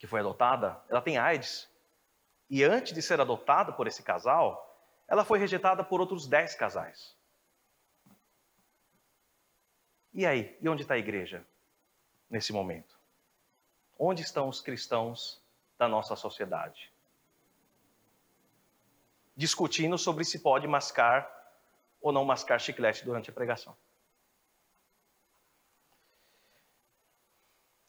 que 0.00 0.08
foi 0.08 0.18
adotada, 0.18 0.82
ela 0.88 1.00
tem 1.00 1.16
AIDS. 1.16 1.70
E 2.48 2.64
antes 2.64 2.92
de 2.92 3.00
ser 3.00 3.20
adotada 3.20 3.72
por 3.72 3.86
esse 3.86 4.02
casal, 4.02 4.66
ela 5.06 5.24
foi 5.24 5.38
rejeitada 5.38 5.84
por 5.84 6.00
outros 6.00 6.26
dez 6.26 6.56
casais. 6.56 7.16
E 10.12 10.26
aí? 10.26 10.58
E 10.60 10.68
onde 10.68 10.82
está 10.82 10.94
a 10.94 10.98
igreja 10.98 11.46
nesse 12.28 12.52
momento? 12.52 13.00
onde 14.00 14.22
estão 14.22 14.48
os 14.48 14.62
cristãos 14.62 15.44
da 15.76 15.86
nossa 15.86 16.16
sociedade? 16.16 16.90
Discutindo 19.36 19.98
sobre 19.98 20.24
se 20.24 20.38
pode 20.38 20.66
mascar 20.66 21.30
ou 22.00 22.10
não 22.10 22.24
mascar 22.24 22.58
chiclete 22.58 23.04
durante 23.04 23.28
a 23.28 23.32
pregação. 23.32 23.76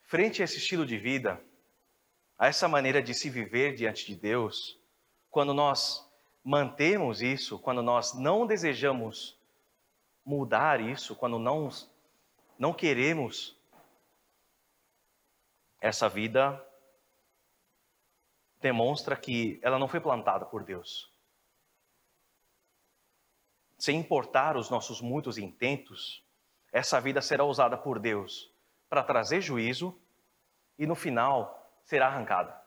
Frente 0.01 0.41
a 0.41 0.45
esse 0.45 0.57
estilo 0.57 0.85
de 0.85 0.97
vida, 0.97 1.41
a 2.41 2.47
essa 2.47 2.67
maneira 2.67 3.03
de 3.03 3.13
se 3.13 3.29
viver 3.29 3.75
diante 3.75 4.03
de 4.03 4.15
Deus, 4.15 4.75
quando 5.29 5.53
nós 5.53 6.11
mantemos 6.43 7.21
isso, 7.21 7.59
quando 7.59 7.83
nós 7.83 8.15
não 8.15 8.47
desejamos 8.47 9.39
mudar 10.25 10.81
isso, 10.81 11.15
quando 11.15 11.37
não, 11.37 11.69
não 12.57 12.73
queremos 12.73 13.55
essa 15.79 16.09
vida, 16.09 16.59
demonstra 18.59 19.15
que 19.15 19.59
ela 19.61 19.77
não 19.77 19.87
foi 19.87 19.99
plantada 19.99 20.43
por 20.43 20.63
Deus. 20.63 21.13
Sem 23.77 23.99
importar 23.99 24.57
os 24.57 24.67
nossos 24.67 24.99
muitos 24.99 25.37
intentos, 25.37 26.25
essa 26.73 26.99
vida 26.99 27.21
será 27.21 27.43
usada 27.43 27.77
por 27.77 27.99
Deus 27.99 28.51
para 28.89 29.03
trazer 29.03 29.41
juízo 29.41 29.95
e 30.79 30.87
no 30.87 30.95
final 30.95 31.60
será 31.91 32.07
arrancada. 32.07 32.57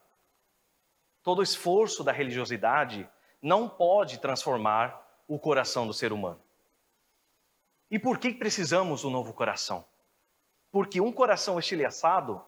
Todo 1.22 1.42
esforço 1.42 2.04
da 2.04 2.12
religiosidade 2.12 3.08
não 3.40 3.66
pode 3.66 4.18
transformar 4.18 5.02
o 5.26 5.38
coração 5.38 5.86
do 5.86 5.94
ser 5.94 6.12
humano. 6.12 6.42
E 7.90 7.98
por 7.98 8.18
que 8.18 8.34
precisamos 8.34 9.00
do 9.00 9.08
novo 9.08 9.32
coração? 9.32 9.82
Porque 10.70 11.00
um 11.00 11.10
coração 11.10 11.58
estilhaçado 11.58 12.44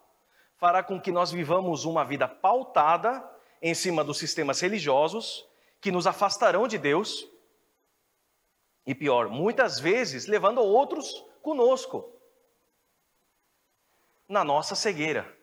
fará 0.59 0.83
com 0.83 1.01
que 1.01 1.11
nós 1.11 1.33
vivamos 1.33 1.87
uma 1.87 2.05
vida 2.05 2.29
pautada 2.29 3.27
em 3.62 3.73
cima 3.73 4.05
dos 4.05 4.19
sistemas 4.19 4.61
religiosos 4.61 5.49
que 5.81 5.91
nos 5.91 6.07
afastarão 6.07 6.69
de 6.69 6.77
Deus. 6.77 7.27
E 8.85 8.95
pior, 8.95 9.31
muitas 9.31 9.81
vezes 9.81 10.27
levando 10.27 10.59
outros 10.59 11.25
conosco 11.41 12.12
na 14.29 14.45
nossa 14.45 14.75
cegueira. 14.75 15.36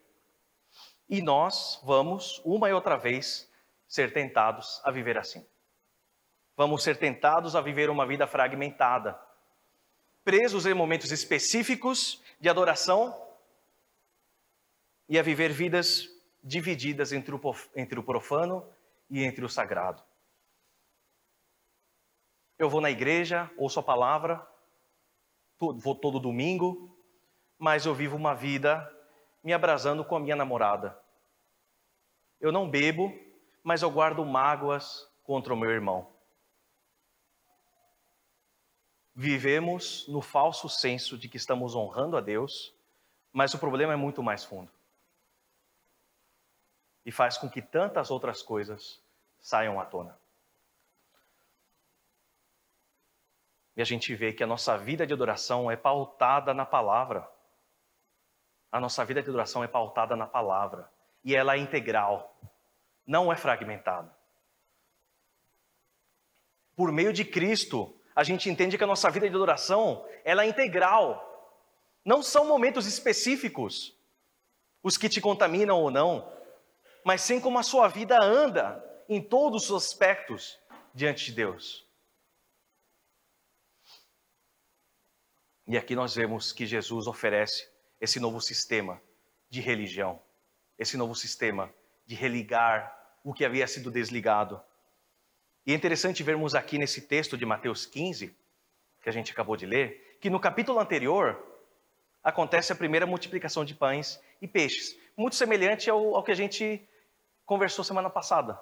E 1.13 1.21
nós 1.21 1.79
vamos, 1.83 2.41
uma 2.43 2.67
e 2.67 2.73
outra 2.73 2.97
vez, 2.97 3.47
ser 3.87 4.11
tentados 4.11 4.81
a 4.83 4.89
viver 4.89 5.15
assim. 5.15 5.45
Vamos 6.57 6.81
ser 6.81 6.97
tentados 6.97 7.55
a 7.55 7.61
viver 7.61 7.87
uma 7.91 8.03
vida 8.03 8.25
fragmentada, 8.25 9.13
presos 10.23 10.65
em 10.65 10.73
momentos 10.73 11.11
específicos 11.11 12.19
de 12.39 12.49
adoração 12.49 13.15
e 15.07 15.19
a 15.19 15.21
viver 15.21 15.51
vidas 15.51 16.09
divididas 16.43 17.13
entre 17.13 17.99
o 17.99 18.03
profano 18.03 18.67
e 19.07 19.23
entre 19.23 19.45
o 19.45 19.49
sagrado. 19.49 20.01
Eu 22.57 22.71
vou 22.71 22.81
na 22.81 22.89
igreja, 22.89 23.51
ouço 23.55 23.79
a 23.79 23.83
palavra, 23.83 24.43
vou 25.59 25.93
todo 25.93 26.19
domingo, 26.19 26.97
mas 27.59 27.85
eu 27.85 27.93
vivo 27.93 28.15
uma 28.15 28.33
vida 28.33 28.91
me 29.43 29.53
abrasando 29.53 30.03
com 30.03 30.15
a 30.15 30.19
minha 30.19 30.35
namorada. 30.35 31.02
Eu 32.43 32.51
não 32.51 32.69
bebo, 32.69 33.17
mas 33.63 33.81
eu 33.81 33.89
guardo 33.89 34.25
mágoas 34.25 35.09
contra 35.23 35.53
o 35.53 35.57
meu 35.57 35.71
irmão. 35.71 36.13
Vivemos 39.15 40.05
no 40.09 40.21
falso 40.21 40.67
senso 40.67 41.17
de 41.17 41.29
que 41.29 41.37
estamos 41.37 41.73
honrando 41.73 42.17
a 42.17 42.19
Deus, 42.19 42.75
mas 43.31 43.53
o 43.53 43.57
problema 43.57 43.93
é 43.93 43.95
muito 43.95 44.21
mais 44.21 44.43
fundo. 44.43 44.69
E 47.05 47.13
faz 47.13 47.37
com 47.37 47.49
que 47.49 47.61
tantas 47.61 48.11
outras 48.11 48.43
coisas 48.43 49.01
saiam 49.39 49.79
à 49.79 49.85
tona. 49.85 50.19
E 53.77 53.81
a 53.81 53.85
gente 53.85 54.13
vê 54.15 54.33
que 54.33 54.43
a 54.43 54.47
nossa 54.47 54.77
vida 54.77 55.07
de 55.07 55.13
adoração 55.13 55.71
é 55.71 55.77
pautada 55.77 56.53
na 56.53 56.65
palavra. 56.65 57.25
A 58.69 58.81
nossa 58.81 59.05
vida 59.05 59.23
de 59.23 59.29
adoração 59.29 59.63
é 59.63 59.67
pautada 59.67 60.13
na 60.17 60.27
palavra 60.27 60.91
e 61.23 61.35
ela 61.35 61.55
é 61.55 61.57
integral, 61.57 62.37
não 63.05 63.31
é 63.31 63.35
fragmentada. 63.35 64.13
Por 66.75 66.91
meio 66.91 67.13
de 67.13 67.23
Cristo, 67.23 67.95
a 68.15 68.23
gente 68.23 68.49
entende 68.49 68.77
que 68.77 68.83
a 68.83 68.87
nossa 68.87 69.09
vida 69.09 69.29
de 69.29 69.35
adoração 69.35 70.05
ela 70.23 70.43
é 70.43 70.47
integral. 70.47 71.29
Não 72.03 72.21
são 72.21 72.45
momentos 72.45 72.85
específicos 72.85 73.97
os 74.81 74.97
que 74.97 75.07
te 75.07 75.21
contaminam 75.21 75.79
ou 75.79 75.89
não, 75.89 76.29
mas 77.05 77.21
sim 77.21 77.39
como 77.39 77.57
a 77.57 77.63
sua 77.63 77.87
vida 77.87 78.21
anda 78.21 78.83
em 79.07 79.21
todos 79.21 79.69
os 79.69 79.85
aspectos 79.85 80.59
diante 80.93 81.25
de 81.25 81.31
Deus. 81.33 81.87
E 85.65 85.77
aqui 85.77 85.95
nós 85.95 86.13
vemos 86.13 86.51
que 86.51 86.65
Jesus 86.65 87.07
oferece 87.07 87.69
esse 87.99 88.19
novo 88.19 88.41
sistema 88.41 89.01
de 89.49 89.61
religião, 89.61 90.21
esse 90.83 90.97
novo 90.97 91.15
sistema 91.15 91.73
de 92.05 92.15
religar 92.15 92.95
o 93.23 93.33
que 93.33 93.43
havia 93.45 93.65
sido 93.67 93.89
desligado. 93.89 94.61
E 95.65 95.71
é 95.71 95.75
interessante 95.75 96.21
vermos 96.23 96.53
aqui 96.53 96.77
nesse 96.77 97.01
texto 97.01 97.37
de 97.37 97.45
Mateus 97.45 97.85
15, 97.85 98.35
que 99.01 99.09
a 99.09 99.11
gente 99.11 99.31
acabou 99.31 99.55
de 99.55 99.65
ler, 99.65 100.17
que 100.19 100.29
no 100.29 100.39
capítulo 100.39 100.79
anterior 100.79 101.41
acontece 102.23 102.71
a 102.71 102.75
primeira 102.75 103.05
multiplicação 103.05 103.65
de 103.65 103.73
pães 103.73 104.21
e 104.41 104.47
peixes, 104.47 104.97
muito 105.15 105.35
semelhante 105.35 105.89
ao, 105.89 106.15
ao 106.15 106.23
que 106.23 106.31
a 106.31 106.35
gente 106.35 106.81
conversou 107.45 107.83
semana 107.83 108.09
passada. 108.09 108.59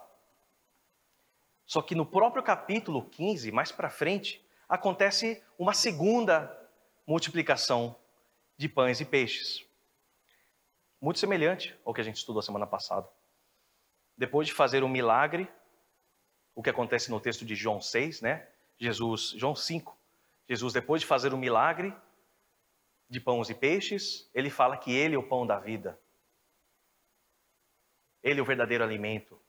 Só 1.65 1.81
que 1.81 1.95
no 1.95 2.05
próprio 2.05 2.43
capítulo 2.43 3.05
15, 3.09 3.51
mais 3.51 3.71
para 3.71 3.89
frente, 3.89 4.43
acontece 4.67 5.41
uma 5.57 5.73
segunda 5.73 6.51
multiplicação 7.05 7.95
de 8.57 8.67
pães 8.67 8.99
e 8.99 9.05
peixes. 9.05 9.65
Muito 11.01 11.19
semelhante 11.19 11.75
ao 11.83 11.95
que 11.95 11.99
a 11.99 12.03
gente 12.03 12.17
estudou 12.17 12.43
semana 12.43 12.67
passada. 12.67 13.09
Depois 14.15 14.47
de 14.47 14.53
fazer 14.53 14.83
um 14.83 14.87
milagre, 14.87 15.51
o 16.53 16.61
que 16.61 16.69
acontece 16.69 17.09
no 17.09 17.19
texto 17.19 17.43
de 17.43 17.55
João 17.55 17.81
6, 17.81 18.21
né? 18.21 18.47
Jesus, 18.77 19.31
João 19.31 19.55
5. 19.55 19.97
Jesus, 20.47 20.73
depois 20.73 21.01
de 21.01 21.07
fazer 21.07 21.33
um 21.33 21.37
milagre 21.37 21.91
de 23.09 23.19
pães 23.19 23.49
e 23.49 23.55
peixes, 23.55 24.29
ele 24.31 24.51
fala 24.51 24.77
que 24.77 24.91
ele 24.91 25.15
é 25.15 25.17
o 25.17 25.27
pão 25.27 25.45
da 25.45 25.57
vida. 25.59 25.99
Ele 28.21 28.39
é 28.39 28.43
o 28.43 28.45
verdadeiro 28.45 28.83
alimento. 28.83 29.41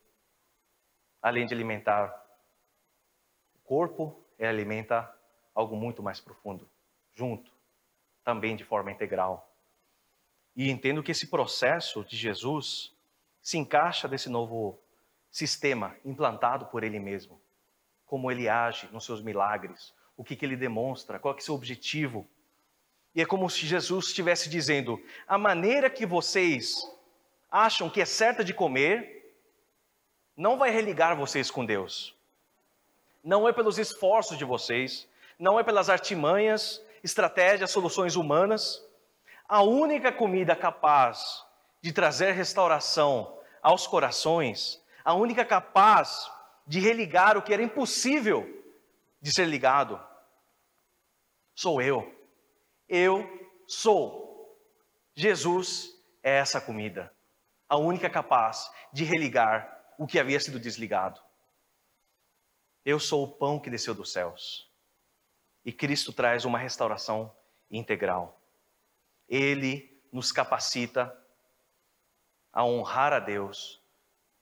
Além 1.20 1.44
de 1.44 1.52
alimentar 1.52 2.18
o 3.54 3.58
corpo, 3.58 4.24
ele 4.38 4.48
alimenta 4.48 5.14
algo 5.54 5.76
muito 5.76 6.02
mais 6.02 6.18
profundo, 6.18 6.66
junto 7.14 7.52
também 8.24 8.56
de 8.56 8.64
forma 8.64 8.90
integral. 8.90 9.51
E 10.54 10.70
entendo 10.70 11.02
que 11.02 11.12
esse 11.12 11.26
processo 11.28 12.04
de 12.04 12.16
Jesus 12.16 12.92
se 13.40 13.58
encaixa 13.58 14.06
desse 14.06 14.28
novo 14.28 14.78
sistema 15.30 15.96
implantado 16.04 16.66
por 16.66 16.84
Ele 16.84 17.00
mesmo. 17.00 17.40
Como 18.06 18.30
Ele 18.30 18.48
age 18.48 18.88
nos 18.92 19.04
seus 19.04 19.22
milagres, 19.22 19.94
o 20.16 20.22
que, 20.22 20.36
que 20.36 20.44
Ele 20.44 20.56
demonstra, 20.56 21.18
qual 21.18 21.34
é 21.34 21.38
o 21.38 21.40
seu 21.40 21.54
objetivo. 21.54 22.28
E 23.14 23.22
é 23.22 23.26
como 23.26 23.48
se 23.48 23.66
Jesus 23.66 24.06
estivesse 24.06 24.48
dizendo: 24.48 25.02
a 25.26 25.38
maneira 25.38 25.90
que 25.90 26.06
vocês 26.06 26.88
acham 27.50 27.90
que 27.90 28.00
é 28.00 28.04
certa 28.04 28.44
de 28.44 28.54
comer, 28.54 29.36
não 30.36 30.56
vai 30.58 30.70
religar 30.70 31.16
vocês 31.16 31.50
com 31.50 31.64
Deus. 31.64 32.14
Não 33.22 33.48
é 33.48 33.52
pelos 33.52 33.78
esforços 33.78 34.38
de 34.38 34.44
vocês, 34.44 35.08
não 35.38 35.58
é 35.58 35.62
pelas 35.62 35.88
artimanhas 35.88 36.82
estratégias, 37.02 37.70
soluções 37.70 38.16
humanas. 38.16 38.82
A 39.52 39.60
única 39.60 40.10
comida 40.10 40.56
capaz 40.56 41.44
de 41.82 41.92
trazer 41.92 42.32
restauração 42.32 43.38
aos 43.60 43.86
corações, 43.86 44.82
a 45.04 45.12
única 45.12 45.44
capaz 45.44 46.32
de 46.66 46.80
religar 46.80 47.36
o 47.36 47.42
que 47.42 47.52
era 47.52 47.62
impossível 47.62 48.46
de 49.20 49.30
ser 49.30 49.44
ligado, 49.44 50.02
sou 51.54 51.82
eu. 51.82 52.18
Eu 52.88 53.28
sou. 53.68 54.58
Jesus 55.14 56.02
é 56.22 56.38
essa 56.38 56.58
comida, 56.58 57.14
a 57.68 57.76
única 57.76 58.08
capaz 58.08 58.72
de 58.90 59.04
religar 59.04 59.84
o 59.98 60.06
que 60.06 60.18
havia 60.18 60.40
sido 60.40 60.58
desligado. 60.58 61.20
Eu 62.86 62.98
sou 62.98 63.24
o 63.24 63.30
pão 63.30 63.60
que 63.60 63.68
desceu 63.68 63.94
dos 63.94 64.12
céus. 64.14 64.72
E 65.62 65.70
Cristo 65.70 66.10
traz 66.10 66.46
uma 66.46 66.58
restauração 66.58 67.30
integral. 67.70 68.41
Ele 69.32 69.98
nos 70.12 70.30
capacita 70.30 71.10
a 72.52 72.66
honrar 72.66 73.14
a 73.14 73.18
Deus 73.18 73.82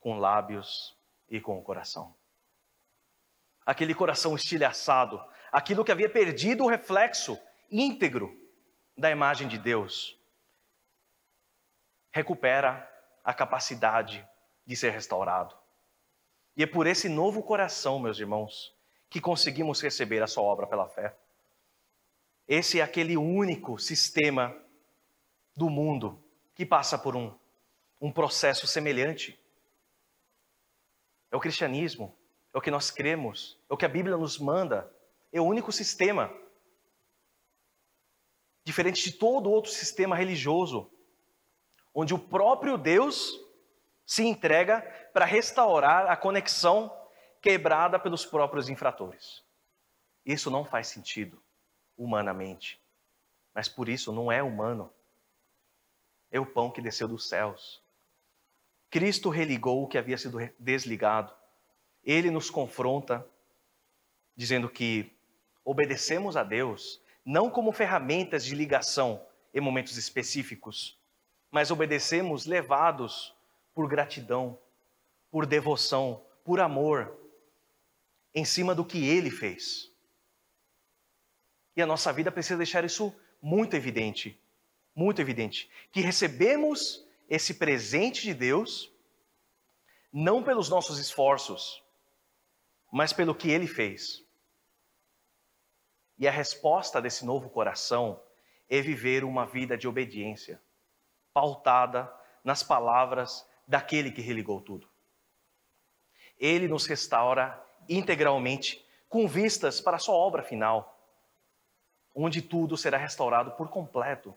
com 0.01 0.19
lábios 0.19 0.99
e 1.29 1.41
com 1.41 1.57
o 1.57 1.63
coração. 1.63 2.13
Aquele 3.65 3.95
coração 3.95 4.35
estilhaçado, 4.35 5.25
aquilo 5.53 5.85
que 5.85 5.93
havia 5.93 6.11
perdido 6.11 6.65
o 6.65 6.69
reflexo 6.69 7.39
íntegro 7.71 8.37
da 8.99 9.13
imagem 9.13 9.47
de 9.47 9.59
Deus, 9.59 10.19
recupera 12.11 12.85
a 13.23 13.33
capacidade 13.33 14.29
de 14.67 14.75
ser 14.75 14.91
restaurado. 14.91 15.57
E 16.57 16.65
é 16.65 16.67
por 16.67 16.89
esse 16.89 17.09
novo 17.09 17.45
coração, 17.45 18.01
meus 18.01 18.19
irmãos, 18.19 18.75
que 19.09 19.21
conseguimos 19.21 19.81
receber 19.81 20.21
a 20.21 20.27
sua 20.27 20.43
obra 20.43 20.67
pela 20.67 20.89
fé. 20.89 21.17
Esse 22.49 22.81
é 22.81 22.83
aquele 22.83 23.17
único 23.17 23.79
sistema 23.79 24.53
do 25.57 25.69
mundo 25.69 26.23
que 26.55 26.65
passa 26.65 26.99
por 26.99 27.17
um, 27.17 27.35
um 28.01 28.13
processo 28.13 28.67
semelhante. 28.67 29.39
É 31.31 31.37
o 31.37 31.41
cristianismo, 31.41 32.17
é 32.53 32.59
o 32.59 32.61
que 32.61 32.71
nós 32.71 32.91
cremos, 32.91 33.59
é 33.69 33.75
o 33.75 33.77
que 33.77 33.85
a 33.85 33.89
Bíblia 33.89 34.17
nos 34.17 34.39
manda, 34.39 34.93
é 35.33 35.41
o 35.41 35.45
único 35.45 35.71
sistema. 35.71 36.33
Diferente 38.65 39.03
de 39.03 39.13
todo 39.13 39.51
outro 39.51 39.71
sistema 39.71 40.17
religioso, 40.17 40.91
onde 41.95 42.15
o 42.15 42.19
próprio 42.19 42.77
Deus 42.77 43.39
se 44.05 44.25
entrega 44.25 44.83
para 45.13 45.25
restaurar 45.25 46.11
a 46.11 46.17
conexão 46.17 46.93
quebrada 47.41 47.99
pelos 47.99 48.27
próprios 48.27 48.69
infratores. 48.69 49.43
Isso 50.25 50.51
não 50.51 50.65
faz 50.65 50.89
sentido 50.89 51.43
humanamente, 51.97 52.81
mas 53.55 53.69
por 53.69 53.89
isso 53.89 54.13
não 54.13 54.31
é 54.31 54.43
humano. 54.43 54.93
É 56.31 56.39
o 56.39 56.47
pão 56.47 56.71
que 56.71 56.81
desceu 56.81 57.09
dos 57.09 57.29
céus. 57.29 57.83
Cristo 58.91 59.29
religou 59.29 59.83
o 59.83 59.89
que 59.89 59.99
havia 59.99 60.19
sido 60.19 60.39
desligado. 60.59 61.33
Ele 62.03 62.31
nos 62.31 62.51
confronta, 62.51 63.27
dizendo 64.37 64.69
que 64.69 65.13
obedecemos 65.65 66.37
a 66.37 66.43
Deus 66.43 67.01
não 67.25 67.51
como 67.51 67.73
ferramentas 67.73 68.45
de 68.45 68.55
ligação 68.55 69.25
em 69.53 69.61
momentos 69.61 69.97
específicos, 69.97 70.99
mas 71.51 71.71
obedecemos 71.71 72.47
levados 72.47 73.35
por 73.75 73.89
gratidão, 73.89 74.59
por 75.31 75.47
devoção, 75.47 76.25
por 76.45 76.61
amor, 76.61 77.17
em 78.35 78.45
cima 78.45 78.75
do 78.75 78.85
que 78.85 79.07
ele 79.09 79.31
fez. 79.31 79.91
E 81.77 81.83
a 81.83 81.87
nossa 81.87 82.13
vida 82.13 82.31
precisa 82.31 82.57
deixar 82.57 82.85
isso 82.85 83.15
muito 83.41 83.75
evidente, 83.75 84.39
muito 84.95 85.21
evidente, 85.21 85.71
que 85.93 86.01
recebemos 86.01 87.05
esse 87.29 87.55
presente 87.55 88.23
de 88.23 88.35
Deus 88.35 88.93
não 90.13 90.43
pelos 90.43 90.69
nossos 90.69 90.99
esforços, 90.99 91.83
mas 92.91 93.13
pelo 93.13 93.35
que 93.35 93.51
ele 93.51 93.67
fez. 93.67 94.25
E 96.19 96.27
a 96.27 96.31
resposta 96.31 97.01
desse 97.01 97.25
novo 97.25 97.49
coração 97.49 98.21
é 98.69 98.81
viver 98.81 99.25
uma 99.25 99.47
vida 99.47 99.77
de 99.79 99.89
obediência, 99.89 100.61
pautada 101.33 102.13
nas 102.45 102.63
palavras 102.63 103.49
daquele 103.67 104.11
que 104.11 104.21
religou 104.21 104.61
tudo. 104.61 104.89
Ele 106.39 106.67
nos 106.67 106.87
restaura 106.87 107.65
integralmente, 107.89 108.85
com 109.09 109.27
vistas 109.27 109.81
para 109.81 109.97
a 109.97 110.01
sua 110.01 110.15
obra 110.15 110.43
final, 110.43 110.97
onde 112.15 112.43
tudo 112.43 112.77
será 112.77 112.99
restaurado 112.99 113.53
por 113.53 113.69
completo. 113.69 114.37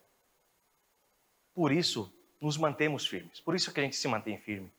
Por 1.53 1.71
isso, 1.71 2.11
nos 2.41 2.57
mantemos 2.57 3.05
firmes. 3.05 3.39
Por 3.39 3.55
isso 3.55 3.71
que 3.71 3.79
a 3.79 3.83
gente 3.83 3.95
se 3.95 4.07
mantém 4.07 4.37
firme. 4.37 4.71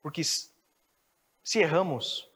Porque 0.00 0.22
se 0.24 1.58
erramos, 1.58 2.28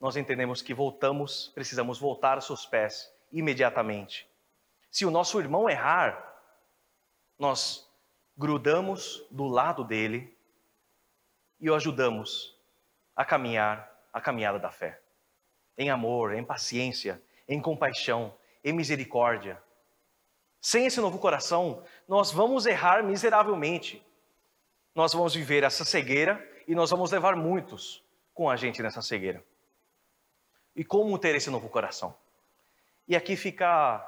nós 0.00 0.16
entendemos 0.16 0.62
que 0.62 0.72
voltamos, 0.72 1.50
precisamos 1.54 1.98
voltar 1.98 2.34
aos 2.34 2.46
seus 2.46 2.64
pés 2.64 3.12
imediatamente. 3.32 4.28
Se 4.90 5.04
o 5.04 5.10
nosso 5.10 5.38
irmão 5.40 5.68
errar, 5.68 6.24
nós 7.38 7.88
grudamos 8.36 9.24
do 9.30 9.46
lado 9.46 9.84
dele 9.84 10.36
e 11.60 11.68
o 11.68 11.74
ajudamos 11.74 12.56
a 13.14 13.24
caminhar 13.24 13.92
a 14.12 14.20
caminhada 14.20 14.58
da 14.58 14.70
fé. 14.70 15.00
Em 15.76 15.90
amor, 15.90 16.34
em 16.34 16.44
paciência, 16.44 17.20
em 17.48 17.60
compaixão, 17.60 18.34
em 18.64 18.72
misericórdia. 18.72 19.60
Sem 20.60 20.86
esse 20.86 21.00
novo 21.00 21.18
coração, 21.18 21.84
nós 22.06 22.32
vamos 22.32 22.66
errar 22.66 23.02
miseravelmente. 23.02 24.04
Nós 24.94 25.12
vamos 25.12 25.34
viver 25.34 25.62
essa 25.62 25.84
cegueira 25.84 26.44
e 26.66 26.74
nós 26.74 26.90
vamos 26.90 27.12
levar 27.12 27.36
muitos 27.36 28.02
com 28.34 28.50
a 28.50 28.56
gente 28.56 28.82
nessa 28.82 29.00
cegueira. 29.00 29.44
E 30.74 30.84
como 30.84 31.18
ter 31.18 31.34
esse 31.34 31.50
novo 31.50 31.68
coração? 31.68 32.14
E 33.06 33.14
aqui 33.14 33.36
fica 33.36 34.04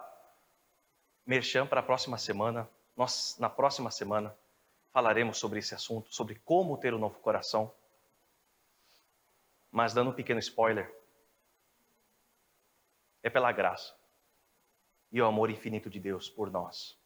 merchan 1.25 1.67
para 1.67 1.81
a 1.81 1.83
próxima 1.83 2.19
semana. 2.19 2.69
Nós, 2.97 3.37
na 3.39 3.49
próxima 3.49 3.91
semana, 3.91 4.37
falaremos 4.93 5.39
sobre 5.39 5.61
esse 5.61 5.75
assunto, 5.75 6.13
sobre 6.13 6.35
como 6.45 6.77
ter 6.77 6.93
o 6.93 6.97
um 6.97 7.01
novo 7.01 7.19
coração. 7.21 7.73
Mas 9.71 9.95
dando 9.95 10.11
um 10.11 10.15
pequeno 10.15 10.41
spoiler, 10.41 10.93
é 13.23 13.31
pela 13.31 13.53
graça 13.53 14.00
e 15.11 15.21
o 15.21 15.27
amor 15.27 15.51
infinito 15.51 15.91
de 15.91 15.99
Deus 15.99 16.29
por 16.29 16.51
nós. 16.51 16.99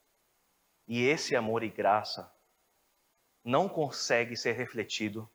E 0.86 1.02
esse 1.02 1.34
amor 1.34 1.62
e 1.62 1.68
graça 1.68 2.30
não 3.42 3.68
consegue 3.68 4.36
ser 4.36 4.52
refletido 4.52 5.28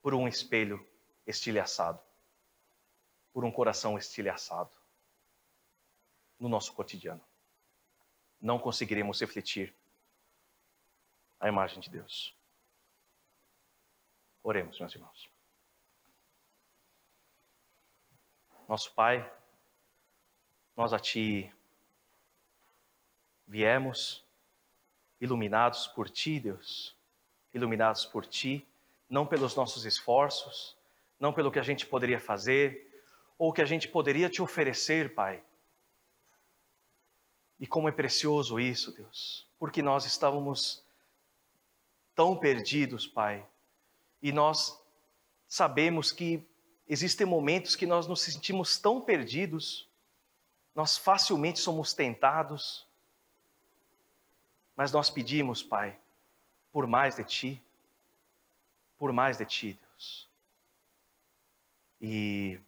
por 0.00 0.14
um 0.14 0.26
espelho 0.26 0.84
estilhaçado, 1.26 2.00
por 3.32 3.44
um 3.44 3.50
coração 3.50 3.96
estilhaçado 3.96 4.70
no 6.38 6.48
nosso 6.48 6.72
cotidiano. 6.72 7.24
Não 8.40 8.58
conseguiremos 8.58 9.20
refletir 9.20 9.74
a 11.38 11.48
imagem 11.48 11.80
de 11.80 11.90
Deus. 11.90 12.36
Oremos, 14.42 14.78
meus 14.78 14.94
irmãos. 14.94 15.30
Nosso 18.68 18.92
Pai, 18.94 19.32
nós 20.76 20.92
a 20.92 20.98
Ti 20.98 21.52
viemos 23.52 24.24
iluminados 25.20 25.86
por 25.86 26.08
Ti, 26.08 26.40
Deus, 26.40 26.96
iluminados 27.52 28.06
por 28.06 28.24
Ti, 28.24 28.66
não 29.10 29.26
pelos 29.26 29.54
nossos 29.54 29.84
esforços, 29.84 30.74
não 31.20 31.32
pelo 31.32 31.52
que 31.52 31.58
a 31.58 31.62
gente 31.62 31.84
poderia 31.84 32.18
fazer, 32.18 32.90
ou 33.38 33.52
que 33.52 33.60
a 33.60 33.66
gente 33.66 33.88
poderia 33.88 34.30
te 34.30 34.40
oferecer, 34.40 35.14
Pai. 35.14 35.42
E 37.60 37.66
como 37.66 37.88
é 37.88 37.92
precioso 37.92 38.58
isso, 38.58 38.90
Deus, 38.92 39.46
porque 39.58 39.82
nós 39.82 40.06
estávamos 40.06 40.82
tão 42.14 42.34
perdidos, 42.36 43.06
Pai, 43.06 43.46
e 44.22 44.32
nós 44.32 44.82
sabemos 45.46 46.10
que 46.10 46.42
Existem 46.88 47.26
momentos 47.26 47.74
que 47.76 47.86
nós 47.86 48.06
nos 48.06 48.20
sentimos 48.20 48.76
tão 48.76 49.00
perdidos, 49.00 49.88
nós 50.74 50.98
facilmente 50.98 51.58
somos 51.58 51.94
tentados, 51.94 52.86
mas 54.82 54.90
nós 54.90 55.08
pedimos, 55.08 55.62
Pai, 55.62 55.96
por 56.72 56.88
mais 56.88 57.14
de 57.14 57.22
Ti, 57.22 57.62
por 58.98 59.12
mais 59.12 59.38
de 59.38 59.46
Ti, 59.46 59.78
Deus. 59.80 60.28
E 62.00 62.58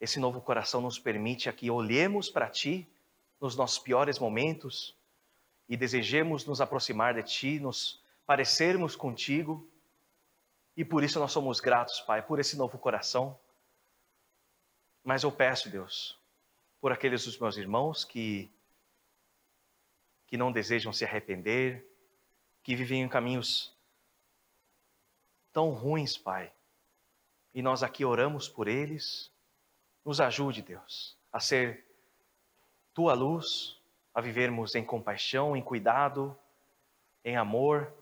esse 0.00 0.18
novo 0.18 0.40
coração 0.40 0.80
nos 0.80 0.98
permite 0.98 1.50
aqui 1.50 1.70
olhemos 1.70 2.30
para 2.30 2.48
Ti 2.48 2.88
nos 3.38 3.54
nossos 3.54 3.78
piores 3.78 4.18
momentos 4.18 4.96
e 5.68 5.76
desejemos 5.76 6.46
nos 6.46 6.62
aproximar 6.62 7.12
de 7.12 7.24
Ti, 7.24 7.60
nos 7.60 8.02
parecermos 8.24 8.96
contigo 8.96 9.68
e 10.74 10.82
por 10.82 11.04
isso 11.04 11.20
nós 11.20 11.30
somos 11.30 11.60
gratos, 11.60 12.00
Pai, 12.00 12.22
por 12.22 12.40
esse 12.40 12.56
novo 12.56 12.78
coração. 12.78 13.38
Mas 15.04 15.24
eu 15.24 15.30
peço, 15.30 15.68
Deus, 15.68 16.18
por 16.80 16.90
aqueles 16.90 17.26
dos 17.26 17.38
meus 17.38 17.58
irmãos 17.58 18.02
que 18.02 18.50
que 20.32 20.38
não 20.38 20.50
desejam 20.50 20.94
se 20.94 21.04
arrepender, 21.04 21.86
que 22.62 22.74
vivem 22.74 23.02
em 23.02 23.08
caminhos 23.08 23.70
tão 25.52 25.68
ruins, 25.72 26.16
Pai. 26.16 26.50
E 27.52 27.60
nós 27.60 27.82
aqui 27.82 28.02
oramos 28.02 28.48
por 28.48 28.66
eles. 28.66 29.30
Nos 30.02 30.22
ajude, 30.22 30.62
Deus, 30.62 31.18
a 31.30 31.38
ser 31.38 31.84
tua 32.94 33.12
luz, 33.12 33.78
a 34.14 34.22
vivermos 34.22 34.74
em 34.74 34.82
compaixão, 34.82 35.54
em 35.54 35.60
cuidado, 35.60 36.34
em 37.22 37.36
amor 37.36 37.92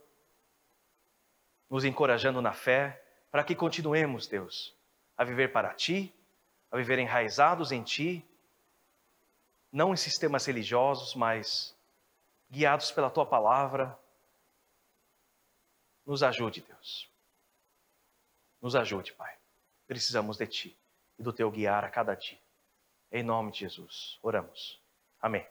nos 1.69 1.85
encorajando 1.85 2.41
na 2.41 2.53
fé, 2.53 3.03
para 3.33 3.43
que 3.43 3.57
continuemos, 3.57 4.29
Deus, 4.29 4.73
a 5.19 5.25
viver 5.25 5.51
para 5.51 5.75
Ti, 5.75 6.15
a 6.71 6.77
viver 6.77 7.01
enraizados 7.01 7.73
em 7.73 7.83
Ti, 7.83 8.25
não 9.73 9.93
em 9.93 9.97
sistemas 9.97 10.47
religiosos, 10.47 11.17
mas 11.17 11.77
guiados 12.51 12.91
pela 12.91 13.11
Tua 13.11 13.25
palavra. 13.25 13.99
Nos 16.05 16.23
ajude, 16.23 16.61
Deus. 16.63 17.11
Nos 18.61 18.75
ajude, 18.75 19.13
Pai. 19.13 19.39
Precisamos 19.87 20.37
de 20.37 20.47
Ti 20.47 20.79
e 21.19 21.23
do 21.23 21.33
Teu 21.33 21.51
guiar 21.51 21.85
a 21.85 21.91
cada 21.91 22.15
dia. 22.15 22.41
Em 23.13 23.23
nome 23.23 23.53
de 23.53 23.61
Jesus, 23.61 24.19
oramos. 24.23 24.83
Amém. 25.21 25.47